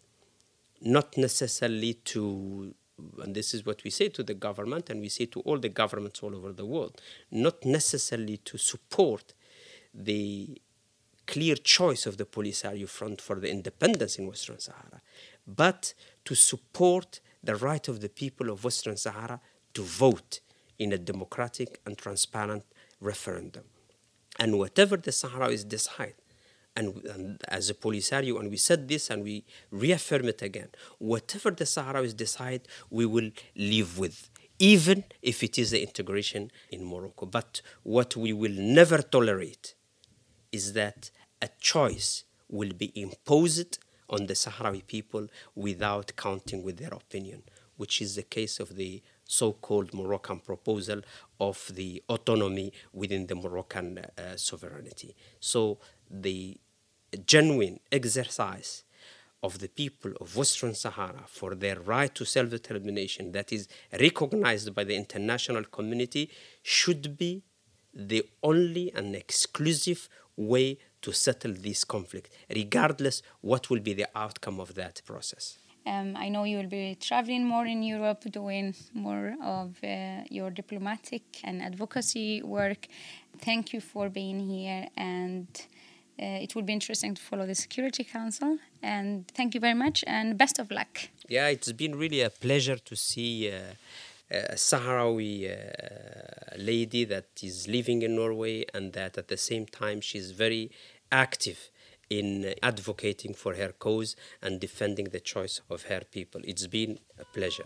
not 0.81 1.17
necessarily 1.17 1.95
to 2.05 2.73
and 3.19 3.35
this 3.35 3.53
is 3.53 3.65
what 3.65 3.83
we 3.83 3.89
say 3.89 4.07
to 4.09 4.23
the 4.23 4.33
government 4.33 4.89
and 4.89 5.01
we 5.01 5.09
say 5.09 5.25
to 5.25 5.41
all 5.41 5.57
the 5.57 5.69
governments 5.69 6.21
all 6.23 6.35
over 6.35 6.53
the 6.53 6.65
world, 6.65 7.01
not 7.29 7.65
necessarily 7.65 8.37
to 8.37 8.57
support 8.57 9.33
the 9.93 10.61
clear 11.27 11.55
choice 11.55 12.05
of 12.05 12.17
the 12.17 12.25
Polisario 12.25 12.87
Front 12.87 13.19
for 13.19 13.39
the 13.39 13.49
independence 13.49 14.17
in 14.17 14.27
Western 14.27 14.59
Sahara, 14.59 15.01
but 15.47 15.93
to 16.23 16.35
support 16.35 17.19
the 17.43 17.55
right 17.55 17.87
of 17.87 17.99
the 17.99 18.09
people 18.09 18.49
of 18.49 18.63
Western 18.63 18.97
Sahara 18.97 19.39
to 19.73 19.81
vote 19.81 20.39
in 20.79 20.93
a 20.93 20.97
democratic 20.97 21.79
and 21.85 21.97
transparent 21.97 22.63
referendum. 23.01 23.63
And 24.39 24.57
whatever 24.57 24.97
the 24.97 25.11
Sahrawis 25.11 25.67
decide, 25.67 26.15
and, 26.75 27.05
and, 27.05 27.41
as 27.47 27.69
a 27.69 27.73
Polisario, 27.73 28.39
and 28.39 28.49
we 28.49 28.57
said 28.57 28.87
this 28.87 29.09
and 29.09 29.23
we 29.23 29.45
reaffirm 29.71 30.25
it 30.25 30.41
again. 30.41 30.69
Whatever 30.99 31.51
the 31.51 31.63
Sahrawis 31.65 32.15
decide, 32.15 32.67
we 32.89 33.05
will 33.05 33.31
live 33.55 33.97
with, 33.97 34.29
even 34.59 35.03
if 35.21 35.43
it 35.43 35.57
is 35.57 35.71
the 35.71 35.81
integration 35.81 36.51
in 36.69 36.83
Morocco. 36.85 37.25
But 37.25 37.61
what 37.83 38.15
we 38.15 38.33
will 38.33 38.51
never 38.51 38.99
tolerate 38.99 39.75
is 40.51 40.73
that 40.73 41.11
a 41.41 41.49
choice 41.59 42.23
will 42.49 42.73
be 42.73 42.91
imposed 42.99 43.79
on 44.09 44.27
the 44.27 44.33
Sahrawi 44.33 44.85
people 44.85 45.27
without 45.55 46.15
counting 46.15 46.63
with 46.63 46.77
their 46.77 46.93
opinion, 46.93 47.43
which 47.77 48.01
is 48.01 48.15
the 48.15 48.23
case 48.23 48.59
of 48.59 48.75
the 48.75 49.01
so 49.25 49.53
called 49.53 49.93
Moroccan 49.93 50.39
proposal 50.39 51.01
of 51.39 51.71
the 51.73 52.03
autonomy 52.09 52.71
within 52.93 53.25
the 53.27 53.35
Moroccan 53.35 53.97
uh, 53.97 54.35
sovereignty. 54.35 55.15
So 55.39 55.79
the 56.09 56.57
genuine 57.25 57.79
exercise 57.91 58.83
of 59.43 59.59
the 59.59 59.67
people 59.67 60.11
of 60.19 60.35
Western 60.35 60.73
Sahara 60.73 61.23
for 61.27 61.55
their 61.55 61.79
right 61.79 62.13
to 62.15 62.25
self 62.25 62.49
determination 62.49 63.31
that 63.33 63.53
is 63.53 63.67
recognized 63.99 64.73
by 64.73 64.83
the 64.83 64.95
international 64.95 65.63
community 65.65 66.29
should 66.63 67.17
be 67.17 67.43
the 67.93 68.23
only 68.43 68.91
and 68.93 69.15
exclusive 69.15 70.09
way 70.35 70.77
to 71.01 71.11
settle 71.13 71.53
this 71.53 71.83
conflict, 71.83 72.29
regardless 72.49 73.21
what 73.41 73.69
will 73.69 73.79
be 73.79 73.93
the 73.93 74.07
outcome 74.15 74.59
of 74.59 74.73
that 74.75 75.01
process. 75.05 75.57
Um, 75.87 76.15
I 76.17 76.29
know 76.29 76.45
you 76.45 76.57
will 76.57 76.73
be 76.81 76.97
traveling 76.99 77.45
more 77.45 77.67
in 77.67 77.83
Europe, 77.83 78.21
doing 78.31 78.73
more 78.93 79.35
of 79.43 79.75
uh, 79.83 80.23
your 80.31 80.49
diplomatic 80.49 81.23
and 81.43 81.61
advocacy 81.61 82.41
work. 82.41 82.87
Thank 83.39 83.71
you 83.71 83.81
for 83.81 84.09
being 84.09 84.39
here 84.39 84.87
and 84.97 85.47
uh, 86.17 86.43
it 86.43 86.55
will 86.55 86.61
be 86.61 86.73
interesting 86.73 87.13
to 87.15 87.21
follow 87.21 87.45
the 87.45 87.55
Security 87.55 88.03
Council. 88.03 88.57
And 88.81 89.27
thank 89.29 89.53
you 89.53 89.59
very 89.59 89.73
much 89.73 90.03
and 90.07 90.37
best 90.37 90.59
of 90.59 90.71
luck. 90.71 91.09
Yeah, 91.27 91.47
it's 91.47 91.71
been 91.71 91.95
really 91.95 92.21
a 92.21 92.29
pleasure 92.29 92.77
to 92.77 92.95
see 92.95 93.51
uh, 93.51 93.59
a 94.31 94.55
Sahrawi 94.55 95.51
uh, 95.51 96.55
lady 96.57 97.03
that 97.05 97.27
is 97.43 97.67
living 97.67 98.01
in 98.01 98.15
Norway 98.15 98.65
and 98.73 98.93
that 98.93 99.17
at 99.17 99.27
the 99.27 99.37
same 99.37 99.65
time 99.65 100.01
she's 100.01 100.31
very 100.31 100.71
active 101.11 101.69
in 102.09 102.53
advocating 102.61 103.33
for 103.33 103.55
her 103.55 103.69
cause 103.69 104.15
and 104.41 104.59
defending 104.59 105.05
the 105.05 105.19
choice 105.19 105.61
of 105.69 105.83
her 105.83 106.01
people. 106.11 106.41
It's 106.43 106.67
been 106.67 106.99
a 107.19 107.25
pleasure. 107.25 107.65